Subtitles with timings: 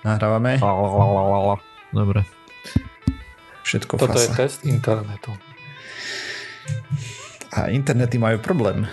[0.00, 0.56] Nahrávame?
[1.92, 2.20] Dobre.
[3.66, 4.38] Všetko Toto je fasa.
[4.48, 5.30] test internetu.
[7.52, 8.88] A internety majú problém.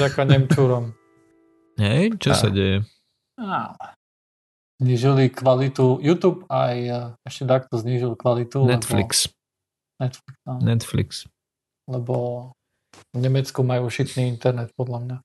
[0.00, 0.84] Ďakujem Nemčúrom.
[1.76, 2.82] Hej, čo A- sa deje?
[4.76, 8.64] Znižili kvalitu YouTube aj e, ešte takto znižil kvalitu.
[8.64, 9.28] Netflix.
[9.28, 11.08] Lebo, Netflix no, Netflix.
[11.88, 12.14] lebo
[13.12, 15.16] v Nemecku majú šitný internet podľa mňa.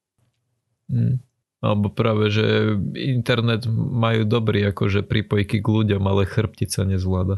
[0.92, 1.16] Mm.
[1.62, 7.38] Alebo práve, že internet majú dobrý akože pripojky k ľuďom, ale chrbtica nezvláda.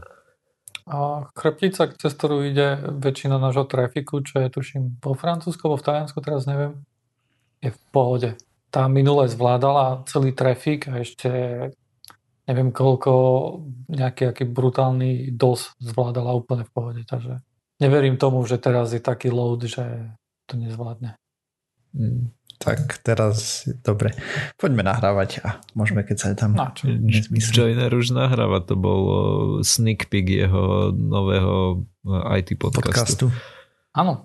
[0.87, 5.87] A chrbtica, cez ktorú ide väčšina nášho trafiku, čo je tuším vo Francúzsku, alebo v
[5.87, 6.83] Taliansku, teraz neviem,
[7.63, 8.29] je v pohode.
[8.67, 11.29] Tá minule zvládala celý trafik a ešte
[12.47, 13.11] neviem koľko,
[13.87, 17.01] nejaký aký brutálny DOS zvládala úplne v pohode.
[17.07, 17.39] Takže
[17.79, 20.15] neverím tomu, že teraz je taký load, že
[20.47, 21.15] to nezvládne.
[21.95, 22.35] Mm.
[22.63, 24.15] Tak teraz, dobre,
[24.55, 26.87] poďme nahrávať a môžeme keď sa tam No čo?
[27.51, 29.03] Joiner už nahráva, to bol
[29.67, 32.87] sneak peek jeho nového o, IT podcastu.
[32.87, 33.25] podcastu.
[33.91, 34.23] Áno,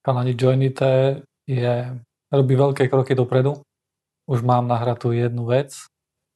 [0.00, 1.92] Kalani Joinite je,
[2.32, 3.60] robí veľké kroky dopredu.
[4.24, 5.76] Už mám nahratú jednu vec.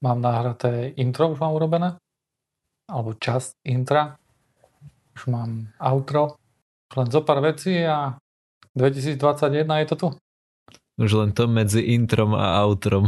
[0.04, 1.96] Mám nahraté intro, už mám urobené.
[2.92, 4.20] Alebo časť intra.
[5.16, 6.36] Už mám outro.
[6.92, 8.20] Len zo pár vecí a
[8.76, 10.08] 2021 je to tu.
[10.98, 13.06] Už len to medzi introm a outrom.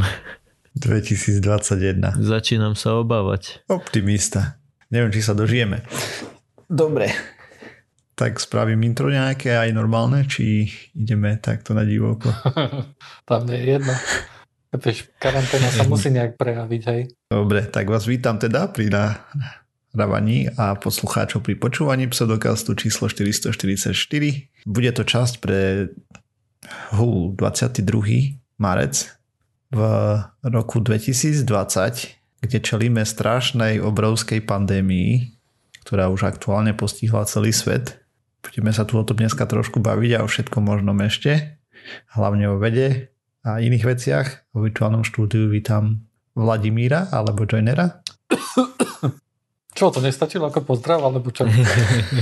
[0.79, 1.43] 2021.
[2.23, 3.67] Začínam sa obávať.
[3.67, 4.55] Optimista.
[4.87, 5.83] Neviem, či sa dožijeme.
[6.71, 7.11] Dobre.
[8.15, 12.31] Tak spravím intro nejaké aj normálne, či ideme takto na divoko.
[13.27, 13.93] Tam nie je jedno.
[14.71, 17.11] Vieš, karanténa sa musí nejak prejaviť, hej.
[17.27, 23.91] Dobre, tak vás vítam teda pri nahrávaní a poslucháčov pri počúvaní pseudokastu číslo 444.
[24.63, 25.91] Bude to časť pre
[26.93, 28.37] hú, 22.
[28.61, 29.09] marec
[29.71, 29.79] v
[30.43, 31.47] roku 2020,
[32.41, 35.31] kde čelíme strašnej obrovskej pandémii,
[35.87, 38.03] ktorá už aktuálne postihla celý svet.
[38.41, 41.61] Budeme sa tu o tom dneska trošku baviť a o všetkom možnom ešte,
[42.17, 43.13] hlavne o vede
[43.45, 44.27] a iných veciach.
[44.53, 46.03] V virtuálnom štúdiu vítam
[46.33, 48.01] Vladimíra alebo Joinera.
[49.71, 51.47] Čo, to nestačilo ako pozdrav, alebo čo?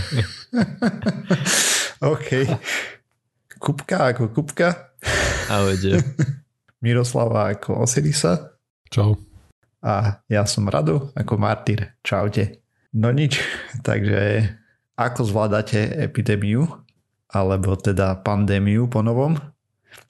[2.14, 2.30] OK.
[3.60, 4.96] Kupka ako Kupka.
[5.52, 6.00] A vede.
[6.84, 8.56] Miroslava ako Osirisa.
[8.88, 9.20] Čau.
[9.84, 12.00] A ja som Rado ako Martyr.
[12.00, 12.64] Čaute.
[12.96, 13.38] No nič,
[13.88, 14.48] takže
[14.96, 16.68] ako zvládate epidémiu,
[17.30, 19.38] alebo teda pandémiu po novom,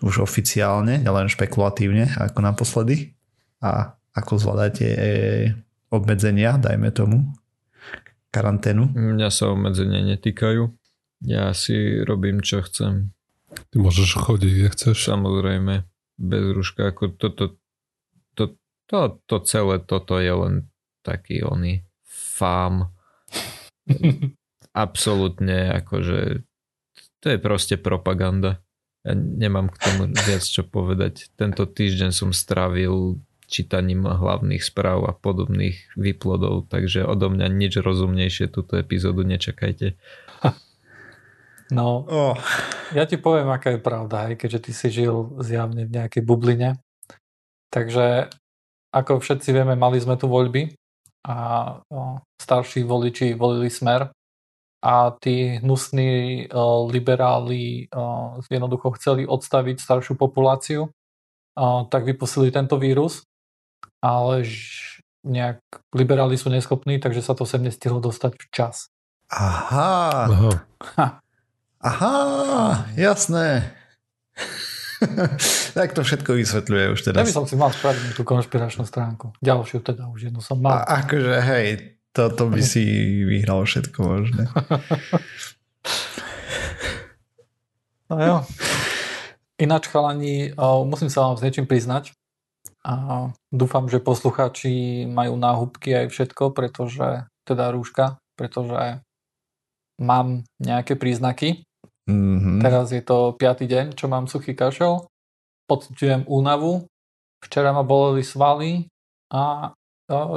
[0.01, 3.13] už oficiálne, nielen špekulatívne, ako naposledy.
[3.59, 4.99] A ako zvládate e,
[5.91, 7.29] obmedzenia, dajme tomu,
[8.33, 8.95] karanténu.
[8.95, 10.71] Mňa sa obmedzenia netýkajú.
[11.27, 13.11] Ja si robím, čo chcem.
[13.49, 14.97] Ty môžeš chodiť, kde chceš.
[15.09, 15.85] Samozrejme,
[16.17, 16.89] bez rúška.
[16.89, 17.57] Ako toto,
[18.37, 20.53] to, to, to celé toto je len
[21.01, 22.93] taký oný fám.
[24.85, 26.45] Absolútne, akože
[27.19, 28.63] to je proste propaganda.
[29.03, 31.31] Ja nemám k tomu viac čo povedať.
[31.39, 38.45] Tento týždeň som strávil čítaním hlavných správ a podobných výplodov, takže odo mňa nič rozumnejšie
[38.53, 39.97] túto epizódu nečakajte.
[41.69, 42.33] No, Oh,
[42.93, 46.81] Ja ti poviem, aká je pravda, aj keďže ty si žil zjavne v nejakej bubline.
[47.69, 48.33] Takže
[48.89, 50.73] ako všetci vieme, mali sme tu voľby
[51.29, 51.37] a
[51.85, 54.09] o, starší voliči volili smer
[54.81, 62.81] a tí hnusní o, liberáli o, jednoducho chceli odstaviť staršiu populáciu, o, tak vypustili tento
[62.81, 63.21] vírus,
[64.01, 65.61] ale ž- nejak
[65.93, 68.89] liberáli sú neschopní, takže sa to sem nestihlo dostať včas.
[69.29, 70.25] aha,
[70.97, 71.21] Aha.
[71.81, 73.75] Aha, jasné.
[75.77, 79.31] tak to všetko vysvetľuje už Ja by som si mal spraviť tú konšpiračnú stránku.
[79.39, 80.83] Ďalšiu teda už jednu som mal.
[80.83, 81.67] A akože hej,
[82.11, 82.83] toto by si
[83.23, 84.43] vyhral všetko možné.
[88.09, 88.37] No jo.
[89.61, 90.49] Ináč chalani,
[90.89, 92.17] musím sa vám s niečím priznať.
[92.81, 99.03] A dúfam, že poslucháči majú náhubky aj všetko, pretože, teda rúška, pretože
[100.01, 101.68] mám nejaké príznaky.
[102.09, 102.65] Mhm.
[102.65, 105.05] Teraz je to piatý deň, čo mám suchý kašel.
[105.69, 106.89] Pociťujem únavu.
[107.45, 108.89] Včera ma boleli svaly
[109.29, 109.71] a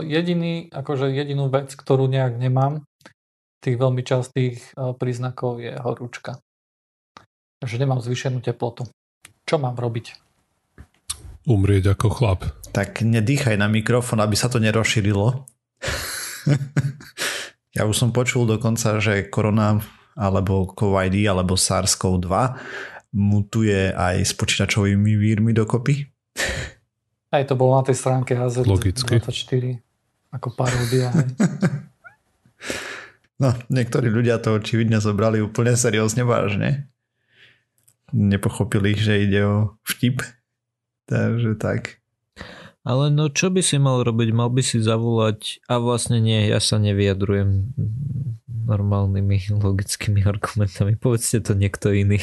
[0.04, 2.84] jediný, akože jedinú vec, ktorú nejak nemám,
[3.64, 6.42] tých veľmi častých o, príznakov je horúčka.
[7.62, 8.90] Takže nemám zvýšenú teplotu.
[9.46, 10.19] Čo mám robiť?
[11.46, 12.40] Umrieť ako chlap.
[12.74, 15.46] Tak nedýchaj na mikrofón, aby sa to nerozšírilo.
[17.76, 19.78] ja už som počul dokonca, že korona
[20.16, 22.32] alebo COVID alebo SARS-CoV-2
[23.12, 26.08] mutuje aj s počítačovými vírmi dokopy.
[27.32, 29.16] Aj to bolo na tej stránke Logicky.
[29.16, 29.80] AZ24.
[30.36, 31.08] ako paródia.
[33.42, 36.86] No, niektorí ľudia to očividne zobrali úplne seriózne vážne.
[38.14, 40.22] Nepochopili, že ide o vtip.
[41.10, 41.98] Takže tak.
[42.86, 44.30] Ale no čo by si mal robiť?
[44.30, 47.74] Mal by si zavolať a vlastne nie, ja sa nevyjadrujem
[48.64, 50.94] normálnymi logickými argumentami.
[50.96, 52.22] Povedzte to niekto iný.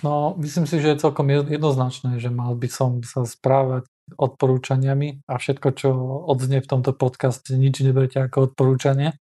[0.00, 5.36] No, myslím si, že je celkom jednoznačné, že mal by som sa správať odporúčaniami a
[5.36, 5.90] všetko, čo
[6.24, 9.18] odznie v tomto podcaste, nič neberte ako odporúčanie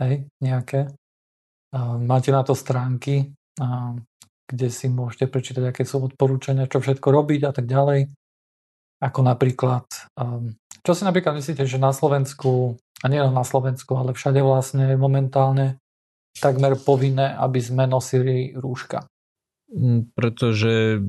[0.00, 0.94] hej, nejaké.
[1.74, 3.34] Máte na to stránky,
[4.46, 8.08] kde si môžete prečítať, aké sú odporúčania, čo všetko robiť a tak ďalej.
[8.96, 9.84] Ako napríklad,
[10.86, 15.82] čo si napríklad myslíte, že na Slovensku, a nie na Slovensku, ale všade vlastne momentálne
[16.38, 19.04] takmer povinné, aby sme nosili rúška?
[19.72, 21.04] Mm, pretože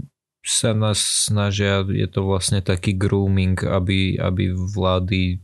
[0.48, 5.44] sa nás snažia, je to vlastne taký grooming, aby, aby vlády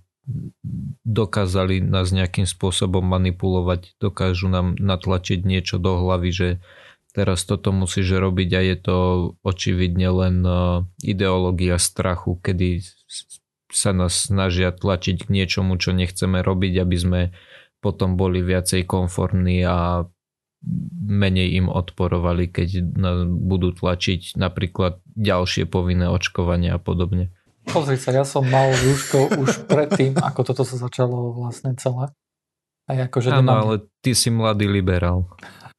[1.04, 6.50] dokázali nás nejakým spôsobom manipulovať, dokážu nám natlačiť niečo do hlavy, že
[7.14, 8.98] teraz toto musíš robiť a je to
[9.46, 12.82] očividne len e, ideológia strachu, kedy
[13.74, 17.22] sa nás snažia tlačiť k niečomu, čo nechceme robiť, aby sme
[17.82, 20.06] potom boli viacej konformní a
[21.04, 22.88] menej im odporovali, keď
[23.28, 27.36] budú tlačiť napríklad ďalšie povinné očkovanie a podobne.
[27.68, 32.12] Pozri sa, ja som mal rúško už predtým, ako toto sa začalo vlastne celé.
[32.88, 33.60] Aj ako, že Áno, nemám...
[33.64, 35.28] ale ty si mladý liberál.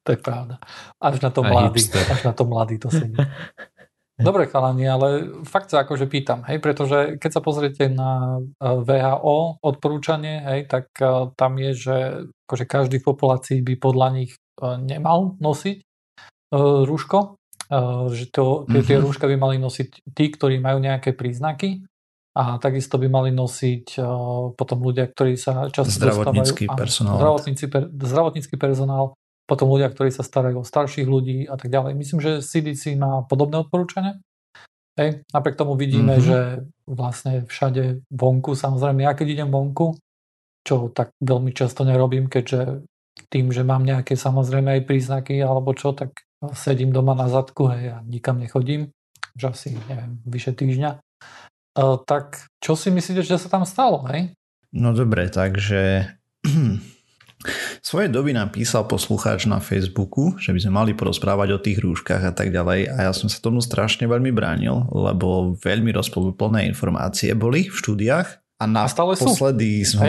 [0.05, 0.61] To je pravda.
[1.01, 3.17] Až na to mladý, až na to mladý to sedí.
[4.15, 5.07] Dobre chalani, ale
[5.43, 10.87] fakt sa akože pýtam, hej, pretože keď sa pozriete na e, VHO odporúčanie, hej, tak
[11.03, 11.97] e, tam je, že
[12.47, 14.39] akože každý v populácii by podľa nich e,
[14.79, 15.77] nemal nosiť
[16.55, 17.41] rúško,
[18.13, 19.03] že to, tie, tie mhm.
[19.03, 21.83] rúška by mali nosiť tí, ktorí majú nejaké príznaky
[22.37, 23.99] a takisto by mali nosiť
[24.55, 27.17] potom ľudia, ktorí sa často zdravotnícky dostávajú, personál.
[27.19, 31.93] Zdravotnícky, per, zdravotnícky personál, potom ľudia, ktorí sa starajú o starších ľudí a tak ďalej.
[31.93, 34.17] Myslím, že CDC má podobné odporúčania.
[34.97, 35.27] Hej.
[35.29, 36.27] Napriek tomu vidíme, mm-hmm.
[36.27, 36.39] že
[36.87, 39.99] vlastne všade vonku, samozrejme ja keď idem vonku,
[40.65, 42.87] čo tak veľmi často nerobím, keďže
[43.29, 46.25] tým, že mám nejaké samozrejme aj príznaky alebo čo, tak
[46.55, 48.91] sedím doma na zadku hej, a nikam nechodím,
[49.35, 50.99] už asi, neviem, vyše týždňa.
[51.75, 54.31] Uh, tak čo si myslíte, že sa tam stalo, hej?
[54.71, 56.07] No dobre, takže
[57.81, 62.21] Svoje doby nám písal poslucháč na Facebooku, že by sme mali porozprávať o tých rúškach
[62.21, 67.31] a tak ďalej a ja som sa tomu strašne veľmi bránil, lebo veľmi rozplné informácie
[67.37, 70.07] boli v štúdiách a na posledy som,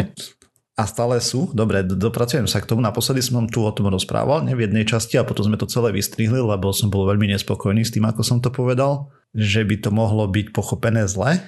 [0.77, 1.49] a stále sú.
[1.57, 2.85] Dobre, dopracujem sa k tomu.
[2.85, 5.89] Naposledy som tu o tom rozprával, ne v jednej časti a potom sme to celé
[5.91, 9.89] vystrihli, lebo som bol veľmi nespokojný s tým, ako som to povedal, že by to
[9.89, 11.41] mohlo byť pochopené zle.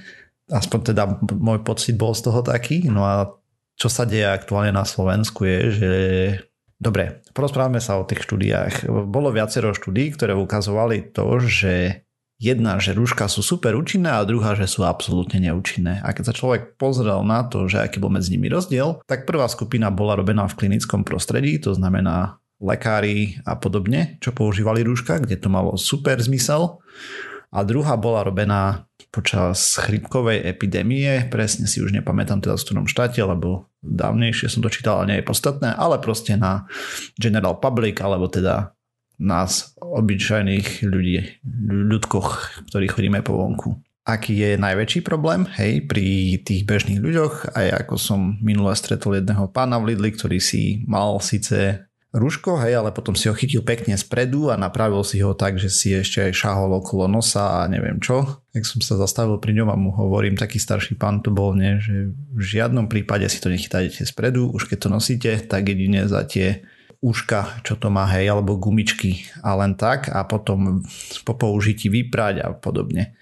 [0.49, 2.89] Aspoň teda môj pocit bol z toho taký.
[2.89, 3.37] No a
[3.79, 5.93] čo sa deje aktuálne na Slovensku je, že
[6.79, 8.87] Dobre, porozprávame sa o tých štúdiách.
[8.87, 12.07] Bolo viacero štúdí, ktoré ukazovali to, že
[12.39, 15.99] jedna, že rúška sú super účinné a druhá, že sú absolútne neúčinné.
[16.07, 19.51] A keď sa človek pozrel na to, že aký bol medzi nimi rozdiel, tak prvá
[19.51, 25.35] skupina bola robená v klinickom prostredí, to znamená lekári a podobne, čo používali rúška, kde
[25.35, 26.79] to malo super zmysel.
[27.49, 33.25] A druhá bola robená počas chrypkovej epidémie, presne si už nepamätám teda v ktorom štáte,
[33.25, 36.69] lebo dávnejšie som to čítal, ale nie je podstatné, ale proste na
[37.17, 38.77] general public, alebo teda
[39.19, 42.29] nás, obyčajných ľudí, ľudkoch,
[42.71, 43.81] ktorí chodíme po vonku.
[44.09, 49.53] Aký je najväčší problém, hej, pri tých bežných ľuďoch, aj ako som minule stretol jedného
[49.53, 53.97] pána v Lidli, ktorý si mal síce rúško, hej, ale potom si ho chytil pekne
[54.01, 58.01] spredu a napravil si ho tak, že si ešte aj šahol okolo nosa a neviem
[58.01, 58.41] čo.
[58.57, 61.77] Tak som sa zastavil pri ňom a mu hovorím, taký starší pán to bol, nie,
[61.79, 66.25] že v žiadnom prípade si to nechytajte spredu, už keď to nosíte, tak jedine za
[66.25, 66.65] tie
[66.99, 70.83] úška, čo to má, hej, alebo gumičky a len tak a potom
[71.23, 73.15] po použití vyprať a podobne.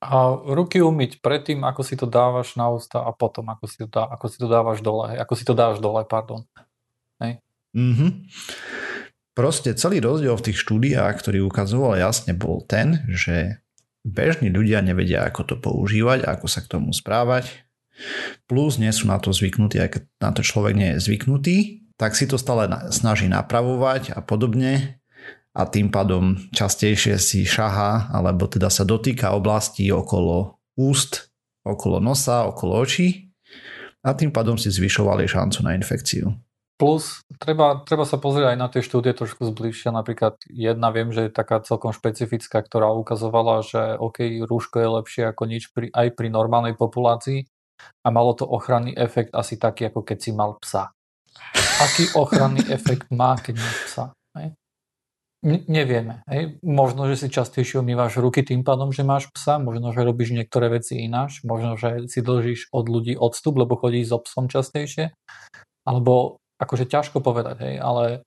[0.00, 3.86] A ruky umyť predtým, ako si to dávaš na ústa a potom, ako si to,
[3.90, 6.48] dá, ako si to dávaš dole, ako si to dáš dole, pardon.
[7.76, 8.10] Mm-hmm.
[9.34, 13.62] Proste celý rozdiel v tých štúdiách, ktorý ukazoval jasne, bol ten, že
[14.04, 17.64] bežní ľudia nevedia, ako to používať, ako sa k tomu správať,
[18.48, 21.56] plus nie sú na to zvyknutí, ak na to človek nie je zvyknutý,
[22.00, 25.00] tak si to stále snaží napravovať a podobne
[25.52, 31.28] a tým pádom častejšie si šaha alebo teda sa dotýka oblastí okolo úst,
[31.60, 33.28] okolo nosa, okolo očí
[34.00, 36.32] a tým pádom si zvyšovali šancu na infekciu.
[36.80, 39.92] Plus, treba, treba sa pozrieť aj na tie štúdie trošku zbližšia.
[39.92, 45.22] Napríklad jedna viem, že je taká celkom špecifická, ktorá ukazovala, že OK, rúško je lepšie
[45.28, 47.44] ako nič pri, aj pri normálnej populácii.
[48.04, 50.88] a malo to ochranný efekt asi taký, ako keď si mal psa.
[51.84, 54.04] Aký ochranný efekt má, keď máš psa?
[54.40, 54.56] Hej?
[55.44, 56.20] nevieme.
[56.28, 56.60] Hej.
[56.60, 60.68] Možno, že si častejšie umývaš ruky tým pádom, že máš psa, možno, že robíš niektoré
[60.68, 65.16] veci ináč, možno, že si dlžíš od ľudí odstup, lebo chodíš so psom častejšie,
[65.88, 68.22] alebo akože ťažko povedať, hej, ale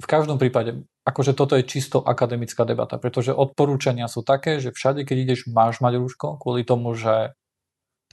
[0.00, 5.04] v každom prípade, akože toto je čisto akademická debata, pretože odporúčania sú také, že všade,
[5.04, 7.36] keď ideš, máš mať rúško, kvôli tomu, že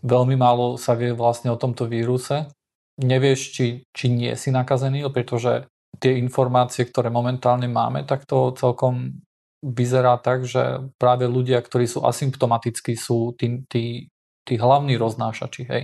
[0.04, 2.52] veľmi málo sa vie vlastne o tomto víruse.
[3.00, 5.72] Nevieš, či, či nie si nakazený, pretože
[6.02, 9.24] tie informácie, ktoré momentálne máme, tak to celkom
[9.62, 14.10] vyzerá tak, že práve ľudia, ktorí sú asymptomatickí, sú tí, tí,
[14.44, 15.64] tí hlavní roznášači.
[15.70, 15.84] Hej.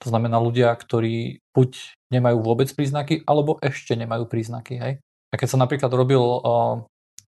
[0.00, 4.74] To znamená ľudia, ktorí buď nemajú vôbec príznaky, alebo ešte nemajú príznaky.
[4.78, 4.92] Hej.
[5.30, 6.82] A keď sa napríklad robil uh,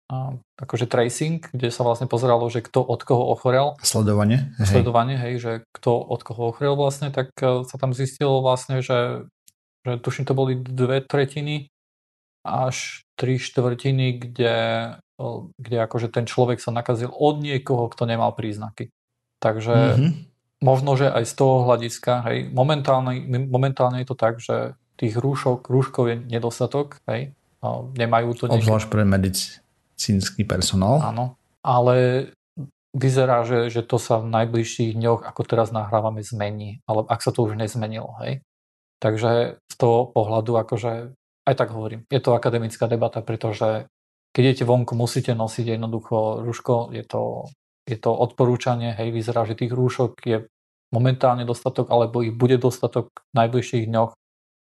[0.09, 3.77] uh, akože tracing, kde sa vlastne pozeralo, že kto od koho ochorel.
[3.85, 4.57] Sledovanie.
[4.57, 4.81] Hej.
[4.81, 9.29] Sledovanie, hej, že kto od koho ochorel vlastne, tak uh, sa tam zistilo vlastne, že,
[9.85, 11.69] že tuším to boli dve tretiny
[12.41, 14.57] až tri štvrtiny, kde,
[15.61, 18.89] kde akože ten človek sa nakazil od niekoho, kto nemal príznaky.
[19.45, 20.13] Takže mm-hmm.
[20.61, 25.67] Možno, že aj z toho hľadiska, hej, momentálne, momentálne je to tak, že tých rúšok,
[25.69, 27.33] rúškov je nedostatok, hej,
[27.97, 28.49] nemajú to...
[28.49, 31.01] Obzvlášť pre medicínsky personál.
[31.01, 31.25] Áno,
[31.65, 32.29] ale
[32.93, 36.83] vyzerá, že, že to sa v najbližších dňoch, ako teraz nahrávame, zmení.
[36.85, 38.43] Ale ak sa to už nezmenilo, hej.
[39.01, 41.17] Takže z toho pohľadu akože
[41.49, 43.89] aj tak hovorím, je to akademická debata, pretože
[44.31, 47.49] keď idete vonku, musíte nosiť jednoducho rúško, je to,
[47.91, 50.47] je to odporúčanie, hej, vyzerá, že tých rúšok je
[50.95, 54.11] momentálne dostatok, alebo ich bude dostatok v najbližších dňoch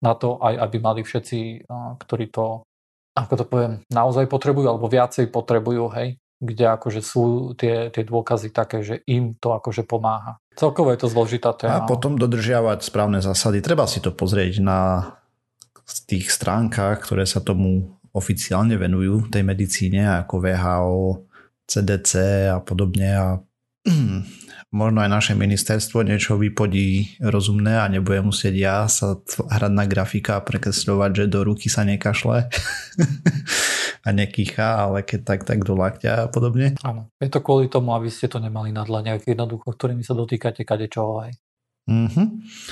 [0.00, 1.68] na to, aj aby mali všetci,
[2.00, 2.64] ktorí to,
[3.16, 8.48] ako to poviem, naozaj potrebujú, alebo viacej potrebujú, hej, kde akože sú tie, tie dôkazy
[8.52, 10.40] také, že im to akože pomáha.
[10.56, 11.84] Celkovo je to zložitá téma.
[11.84, 13.60] A potom dodržiavať správne zásady.
[13.60, 14.80] Treba si to pozrieť na
[16.08, 21.29] tých stránkach, ktoré sa tomu oficiálne venujú, tej medicíne, ako VHO,
[21.70, 22.12] CDC
[22.50, 23.08] a podobne.
[23.14, 23.28] A
[24.70, 30.38] možno aj naše ministerstvo niečo vypodí rozumné a nebude musieť ja sa hrať na grafika
[30.38, 32.50] a prekresľovať, že do ruky sa nekašle
[34.06, 36.74] a nekýcha, ale keď tak, tak do lakťa a podobne.
[36.82, 40.66] Áno, je to kvôli tomu, aby ste to nemali na dlaniach jednoducho, ktorými sa dotýkate
[40.66, 41.32] kadečoho aj.
[41.90, 42.26] Mm-hmm.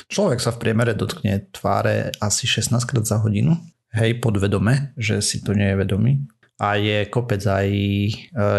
[0.06, 3.58] Človek sa v priemere dotkne tváre asi 16 krát za hodinu.
[3.90, 6.28] Hej, podvedome, že si to nie je vedomý.
[6.58, 8.10] A je kopec aj e,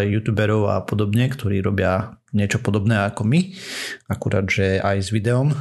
[0.07, 3.51] youtuberov a podobne, ktorí robia niečo podobné ako my.
[4.07, 5.55] Akurát, že aj s videom, e,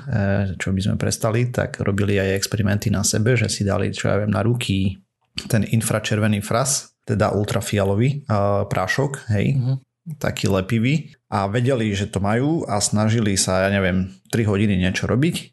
[0.54, 4.22] čo by sme prestali, tak robili aj experimenty na sebe, že si dali, čo ja
[4.22, 5.02] viem, na ruky
[5.50, 12.24] ten infračervený fras, teda ultrafialový uh, prášok, hej, mm-hmm taký lepivý a vedeli, že to
[12.24, 15.52] majú a snažili sa, ja neviem, 3 hodiny niečo robiť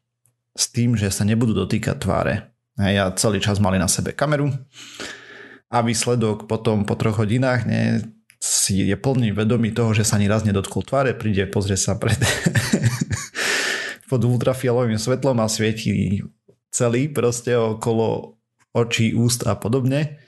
[0.55, 2.55] s tým, že sa nebudú dotýkať tváre.
[2.79, 4.51] Ja celý čas mali na sebe kameru
[5.75, 8.07] a výsledok potom po troch hodinách ne,
[8.39, 12.15] si je plný vedomý toho, že sa ani raz nedotkol tváre, príde, pozrie sa pred
[14.09, 16.23] pod ultrafialovým svetlom a svieti
[16.71, 18.39] celý proste okolo
[18.71, 20.23] očí, úst a podobne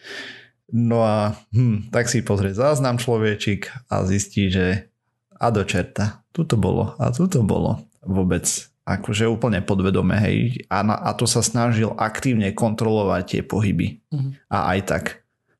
[0.67, 4.91] No a hm, tak si pozrie záznam človečik a zistí, že
[5.39, 8.43] a do čerta, tu to bolo a tu to bolo vôbec
[8.87, 10.63] akože úplne podvedome, hej.
[10.71, 13.99] A, na, a to sa snažil aktívne kontrolovať tie pohyby.
[14.11, 14.31] Mm-hmm.
[14.47, 15.03] A aj tak.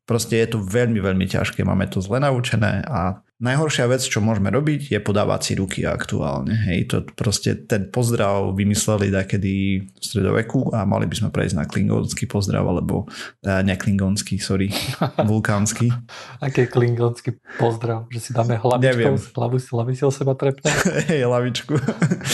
[0.08, 1.68] Proste je to veľmi, veľmi ťažké.
[1.68, 6.58] Máme to zle naučené a Najhoršia vec, čo môžeme robiť, je podávať si ruky aktuálne.
[6.58, 11.70] Hej, to proste ten pozdrav vymysleli takedy v stredoveku a mali by sme prejsť na
[11.70, 14.74] klingonský pozdrav, alebo uh, neklingonský, sorry,
[15.30, 15.94] vulkánsky.
[16.42, 18.10] Aký je klingonský pozdrav?
[18.10, 20.74] Že si dáme hlavičku, hlavu, hlavu si o seba trepne?
[21.14, 21.78] Hej, hlavičku.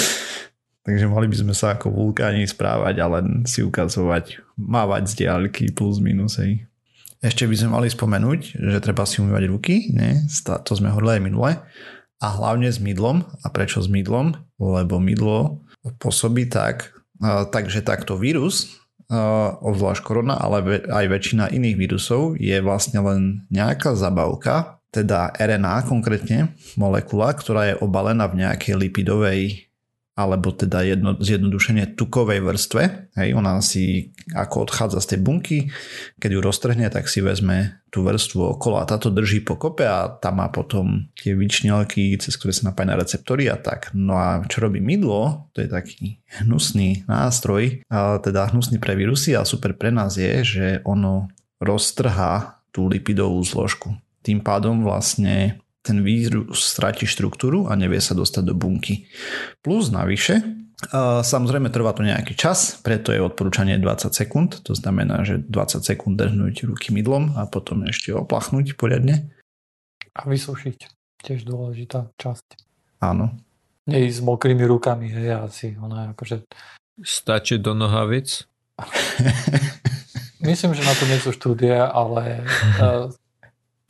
[0.88, 5.68] Takže mali by sme sa ako vulkáni správať a len si ukazovať, mávať z diaľky
[5.76, 6.40] plus minus.
[6.40, 6.64] Hej.
[7.24, 10.28] Ešte by sme mali spomenúť, že treba si umývať ruky, ne?
[10.44, 11.52] to sme hovorili aj minule,
[12.24, 13.24] a hlavne s mydlom.
[13.44, 14.36] A prečo s mydlom?
[14.60, 15.64] Lebo mydlo
[16.00, 18.80] pôsobí tak, takže takto vírus,
[19.60, 26.56] obzvlášť korona, ale aj väčšina iných vírusov je vlastne len nejaká zabavka, teda RNA konkrétne,
[26.80, 29.68] molekula, ktorá je obalená v nejakej lipidovej
[30.14, 33.10] alebo teda jedno, zjednodušenie tukovej vrstve.
[33.18, 35.58] Hej, ona si ako odchádza z tej bunky,
[36.22, 40.14] keď ju roztrhne, tak si vezme tú vrstvu okolo a táto drží po kope a
[40.14, 43.90] tam má potom tie vyčnelky, cez ktoré sa napája na receptory a tak.
[43.98, 49.34] No a čo robí mydlo, to je taký hnusný nástroj, a teda hnusný pre vírusy
[49.34, 53.98] a super pre nás je, že ono roztrhá tú lipidovú zložku.
[54.26, 59.06] Tým pádom vlastne ten vírus stráti štruktúru a nevie sa dostať do bunky.
[59.60, 60.64] Plus navyše
[61.24, 66.20] Samozrejme trvá to nejaký čas, preto je odporúčanie 20 sekúnd, to znamená, že 20 sekúnd
[66.20, 69.32] drhnúť ruky mydlom a potom ešte oplachnúť poriadne.
[70.12, 70.78] A vysušiť,
[71.24, 72.60] tiež dôležitá časť.
[73.00, 73.32] Áno.
[73.88, 76.36] Neísť s mokrými rukami, hej, asi, ono je akože...
[77.04, 78.48] Stačí do nohavic?
[80.44, 82.44] Myslím, že na to nie sú štúdie, ale
[82.80, 83.08] uh,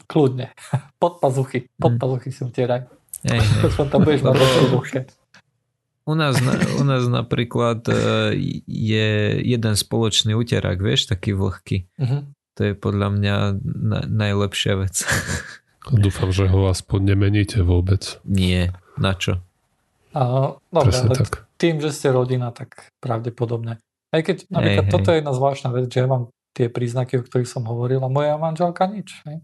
[0.08, 0.52] kľudne.
[1.02, 2.00] Pod pazuchy, pod hm.
[2.00, 2.88] pazuchy si utieraj.
[3.24, 3.88] Hej, hej.
[3.88, 4.36] tam budeš mať
[4.72, 5.02] dlhšie.
[6.04, 7.96] U nás, na, u nás napríklad e,
[8.68, 11.88] je jeden spoločný úterák, vieš, taký vlhký.
[11.96, 12.28] Uh-huh.
[12.60, 15.08] To je podľa mňa na, najlepšia vec.
[16.04, 18.20] Dúfam, že ho aspoň nemeníte vôbec.
[18.28, 19.40] Nie, na čo?
[20.12, 21.48] Uh, dobre, ale tak.
[21.56, 23.80] tým, že ste rodina, tak pravdepodobne.
[24.14, 25.12] Aj keď napríklad hej, toto hej.
[25.16, 28.38] je jedna zvláštna vec, že ja mám tie príznaky, o ktorých som hovoril a moja
[28.38, 29.24] manželka nič.
[29.26, 29.42] Hej.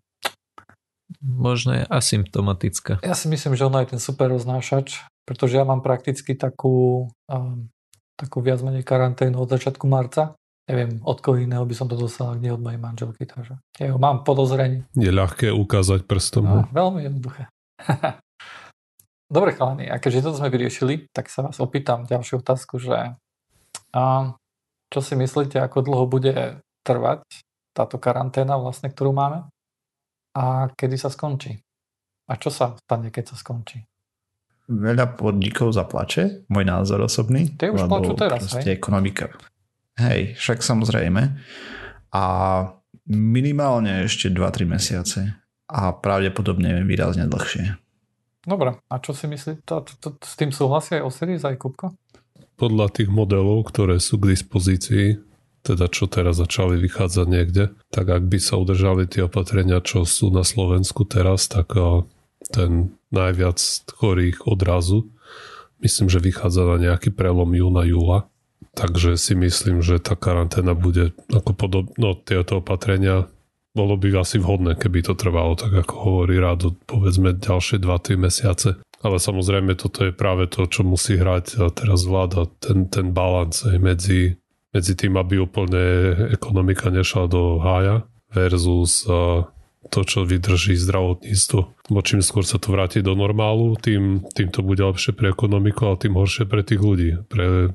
[1.22, 3.02] Možno je asymptomatická.
[3.02, 7.70] Ja si myslím, že ona je ten super roznášač, pretože ja mám prakticky takú, um,
[8.14, 10.38] takú viac menej karanténu od začiatku marca.
[10.70, 13.90] Neviem, od koho iného by som to dostal, ak nie od mojej manželky, takže ja
[13.90, 14.86] ho mám podozrenie.
[14.94, 16.46] Je ľahké ukázať prstom.
[16.46, 17.50] No, veľmi jednoduché.
[19.34, 23.18] Dobre chalani, a keďže toto sme vyriešili, tak sa vás opýtam ďalšiu otázku, že
[23.94, 24.02] a,
[24.94, 27.26] čo si myslíte, ako dlho bude trvať
[27.74, 29.50] táto karanténa vlastne, ktorú máme
[30.36, 31.56] a kedy sa skončí?
[32.30, 33.82] A čo sa stane, keď sa skončí?
[34.70, 37.50] veľa podnikov zaplače, môj názor osobný.
[37.58, 38.78] Tie už plačú teraz, hej?
[38.78, 39.34] ekonomika.
[39.98, 41.42] Hej, však samozrejme.
[42.14, 42.24] A
[43.10, 45.20] minimálne ešte 2-3 mesiace
[45.66, 47.76] a pravdepodobne výrazne dlhšie.
[48.46, 49.66] Dobre, a čo si myslí?
[49.68, 51.92] To, to, to, s tým súhlasia aj Osiris, aj Kupko?
[52.56, 55.20] Podľa tých modelov, ktoré sú k dispozícii,
[55.70, 60.34] teda čo teraz začali vychádzať niekde, tak ak by sa udržali tie opatrenia, čo sú
[60.34, 61.78] na Slovensku teraz, tak
[62.50, 63.58] ten najviac
[63.94, 65.06] chorých odrazu.
[65.80, 68.28] Myslím, že vychádza na nejaký prelom júna, júla.
[68.76, 71.86] Takže si myslím, že tá karanténa bude ako podob...
[71.96, 73.30] No, tieto opatrenia
[73.78, 78.70] bolo by asi vhodné, keby to trvalo tak, ako hovorí rád, povedzme ďalšie 2-3 mesiace.
[79.00, 84.36] Ale samozrejme toto je práve to, čo musí hrať teraz vláda, ten, ten balans medzi,
[84.70, 85.84] medzi tým, aby úplne
[86.34, 89.06] ekonomika nešla do hája versus
[89.90, 91.60] to, čo vydrží zdravotníctvo.
[91.90, 95.90] Bo čím skôr sa to vráti do normálu, tým, tým to bude lepšie pre ekonomiku,
[95.90, 97.18] ale tým horšie pre tých ľudí.
[97.26, 97.74] Pre,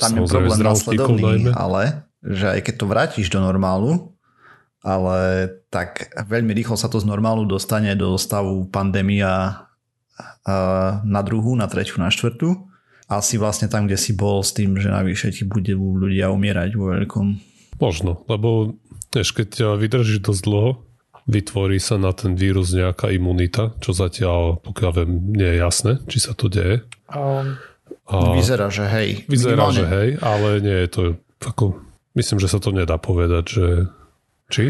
[0.00, 4.16] Tam je problém následovný, ale že aj keď to vrátiš do normálu,
[4.82, 9.62] ale tak veľmi rýchlo sa to z normálu dostane do stavu pandémia
[11.04, 12.66] na druhú, na tretiu, na štvrtú.
[13.06, 16.90] Asi vlastne tam, kde si bol s tým, že navyše ti budú ľudia umierať vo
[16.90, 17.26] veľkom.
[17.78, 18.74] Možno, lebo
[19.14, 20.70] vieš, keď vydržíš dosť dlho,
[21.26, 26.18] vytvorí sa na ten vírus nejaká imunita, čo zatiaľ, pokiaľ viem, nie je jasné, či
[26.22, 26.86] sa to deje.
[27.10, 27.58] Um,
[28.06, 29.26] a vyzerá, že hej.
[29.26, 29.78] Vyzerá, minimálne.
[29.78, 31.02] že hej, ale nie je to
[31.42, 31.78] ako,
[32.14, 33.66] myslím, že sa to nedá povedať, že
[34.50, 34.64] či?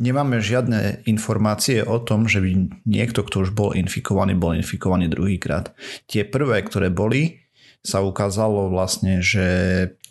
[0.00, 5.76] Nemáme žiadne informácie o tom, že by niekto, kto už bol infikovaný, bol infikovaný druhýkrát.
[6.08, 7.39] Tie prvé, ktoré boli,
[7.80, 9.48] sa ukázalo vlastne, že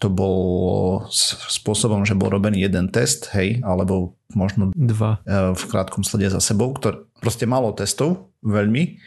[0.01, 1.05] to bolo
[1.45, 6.41] spôsobom, že bol robený jeden test, hej, alebo možno dva e, v krátkom slede za
[6.41, 8.97] sebou, ktoré proste malo testov veľmi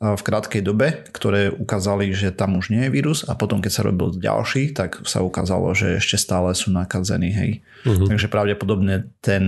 [0.00, 3.86] v krátkej dobe, ktoré ukázali, že tam už nie je vírus a potom keď sa
[3.86, 7.50] robil ďalší, tak sa ukázalo, že ešte stále sú nakazení, hej.
[7.86, 8.08] Uh-huh.
[8.10, 9.44] Takže pravdepodobne ten,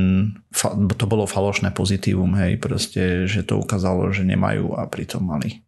[0.97, 5.66] to bolo falošné pozitívum, hej, proste, že to ukázalo, že nemajú a pritom mali.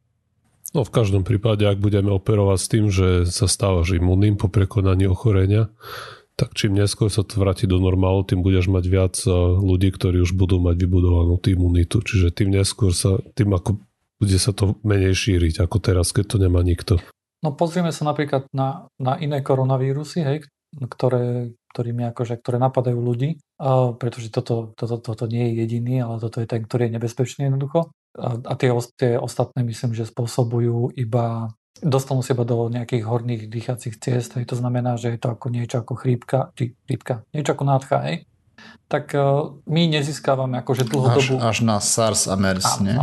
[0.76, 5.08] No v každom prípade, ak budeme operovať s tým, že sa stávaš imunným po prekonaní
[5.08, 5.72] ochorenia,
[6.38, 10.22] tak čím neskôr sa to vráti do normálu, tým budeš mať viac eh, ľudí, ktorí
[10.22, 12.04] už budú mať vybudovanú tú imunitu.
[12.04, 13.82] Čiže tým neskôr sa, tým ako
[14.18, 16.98] bude sa to menej šíriť, ako teraz, keď to nemá nikto.
[17.38, 20.38] No pozrieme sa napríklad na, na iné koronavírusy, hej,
[20.74, 26.18] ktoré, ktorými akože, ktoré napadajú ľudí, uh, pretože toto, toto, toto nie je jediný, ale
[26.18, 27.94] toto je ten, ktorý je nebezpečný jednoducho.
[28.18, 33.42] A, a tie, tie ostatné myslím, že spôsobujú iba dostanú sa iba do nejakých horných
[33.46, 37.54] dýchacích ciest, hej, to znamená, že je to ako niečo ako chrípka, či chrípka, niečo
[37.54, 38.16] ako nádcha, hej,
[38.90, 41.38] tak uh, my nezískávame akože dlhodobú...
[41.38, 42.94] Až, až na SARS a MERS, Áno, ne?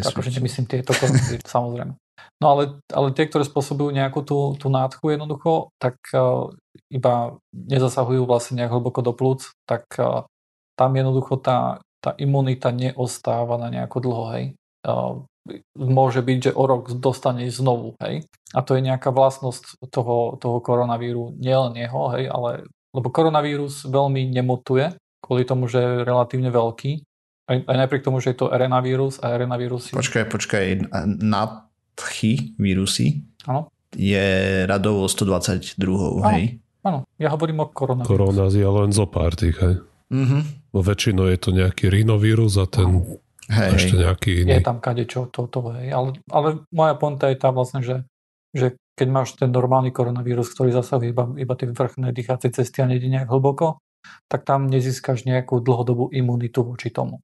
[0.00, 1.92] Akože nemyslím tieto koronavírus, samozrejme.
[2.36, 6.52] No ale, ale tie, ktoré spôsobujú nejakú tú, tú nádchu jednoducho, tak uh,
[6.92, 10.28] iba nezasahujú vlastne nejak hlboko do plúc, tak uh,
[10.76, 14.44] tam jednoducho tá, tá imunita neostáva na nejako dlho, hej.
[14.86, 15.26] Uh,
[15.74, 18.22] môže byť, že o rok dostane znovu, hej.
[18.54, 24.32] A to je nejaká vlastnosť toho, toho koronavíru, nielen jeho, hej, ale lebo koronavírus veľmi
[24.32, 27.04] nemutuje, kvôli tomu, že je relatívne veľký.
[27.46, 29.92] Aj, aj napriek tomu, že je to RNA vírus a RNA vírus...
[29.92, 30.88] Počkaj, počkaj,
[31.20, 33.28] nadchy vírusy?
[33.44, 33.70] Áno.
[33.94, 36.26] je radovo 122, Áno.
[36.34, 36.58] hej?
[36.82, 38.10] Áno, ja hovorím o koronavírusu.
[38.10, 39.74] Korona je len zo pár tých, hej.
[40.12, 40.70] Mhm.
[40.70, 43.02] Bo väčšinou je to nejaký rinovírus a ten
[43.46, 44.62] Hej, ešte nejaký Je iný.
[44.62, 45.94] tam kadečo, to, to, hej.
[45.94, 48.02] Ale, ale moja pointa je tá vlastne, že,
[48.50, 52.90] že keď máš ten normálny koronavírus, ktorý zasahuje iba, iba tie vrchné dýchacie cesty a
[52.90, 53.78] nejde nejak hlboko,
[54.26, 57.22] tak tam nezískaš nejakú dlhodobú imunitu voči tomu.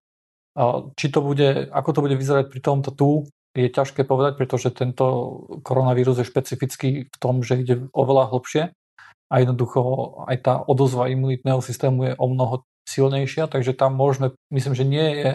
[0.55, 4.73] A Či to bude, ako to bude vyzerať pri tomto tu, je ťažké povedať, pretože
[4.73, 5.05] tento
[5.61, 8.63] koronavírus je špecifický v tom, že ide oveľa hlbšie
[9.33, 9.81] a jednoducho
[10.29, 15.07] aj tá odozva imunitného systému je o mnoho silnejšia, takže tam môžeme, myslím, že nie
[15.19, 15.31] je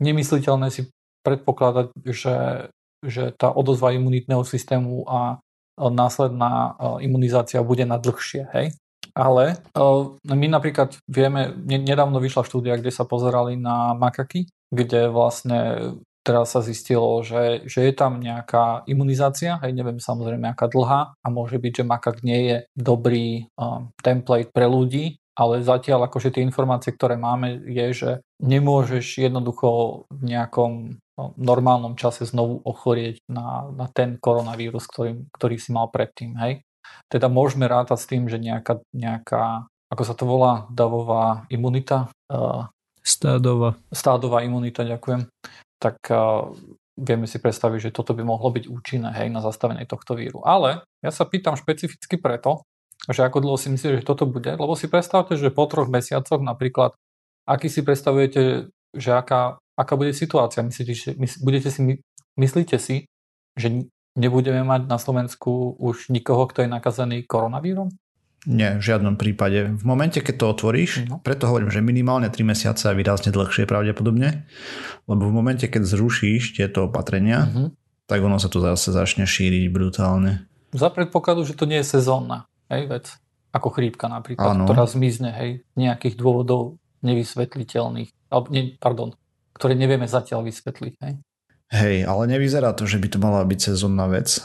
[0.00, 0.88] nemysliteľné si
[1.24, 2.36] predpokladať, že,
[3.02, 5.42] že tá odozva imunitného systému a
[5.76, 8.66] následná imunizácia bude na dlhšie, hej?
[9.16, 9.56] Ale
[10.28, 15.92] my napríklad vieme, nedávno vyšla štúdia, kde sa pozerali na makaky, kde vlastne
[16.26, 21.26] teraz sa zistilo, že, že je tam nejaká imunizácia, hej, neviem samozrejme aká dlhá a
[21.30, 26.42] môže byť, že makak nie je dobrý um, template pre ľudí, ale zatiaľ akože tie
[26.42, 33.68] informácie, ktoré máme, je, že nemôžeš jednoducho v nejakom no, normálnom čase znovu ochorieť na,
[33.76, 36.64] na ten koronavírus, ktorý, ktorý si mal predtým, hej.
[37.12, 42.66] Teda môžeme rátať s tým, že nejaká, nejaká ako sa to volá, davová imunita, uh,
[43.06, 43.78] Stádova.
[43.94, 45.30] stádová imunita, ďakujem,
[45.78, 46.50] tak uh,
[46.98, 50.42] vieme si predstaviť, že toto by mohlo byť účinné hej, na zastavenie tohto víru.
[50.42, 52.66] Ale ja sa pýtam špecificky preto,
[53.06, 56.40] že ako dlho si myslíte, že toto bude, lebo si predstavte, že po troch mesiacoch
[56.40, 56.96] napríklad,
[57.46, 62.00] aký si predstavujete, že aká, aká bude situácia, myslíte, že, mys, budete si,
[62.34, 63.06] myslíte si,
[63.54, 67.92] že nebudeme mať na Slovensku už nikoho, kto je nakazený koronavírom?
[68.46, 69.74] Nie, v žiadnom prípade.
[69.74, 71.18] V momente, keď to otvoríš, No.
[71.18, 74.46] preto hovorím, že minimálne 3 mesiace a výrazne dlhšie pravdepodobne,
[75.10, 77.64] lebo v momente, keď zrušíš tieto opatrenia, Mhm.
[78.06, 80.46] tak ono sa to zase začne šíriť brutálne.
[80.70, 83.06] Za predpokladu, že to nie je sezónna hej, vec,
[83.54, 84.64] ako chrípka napríklad, Áno.
[84.68, 89.14] ktorá zmizne hej, nejakých dôvodov nevysvetliteľných, alebo, ne, pardon,
[89.56, 90.94] ktoré nevieme zatiaľ vysvetliť.
[91.00, 91.14] Hej.
[91.66, 94.38] Hej, ale nevyzerá to, že by to mala byť sezónna vec,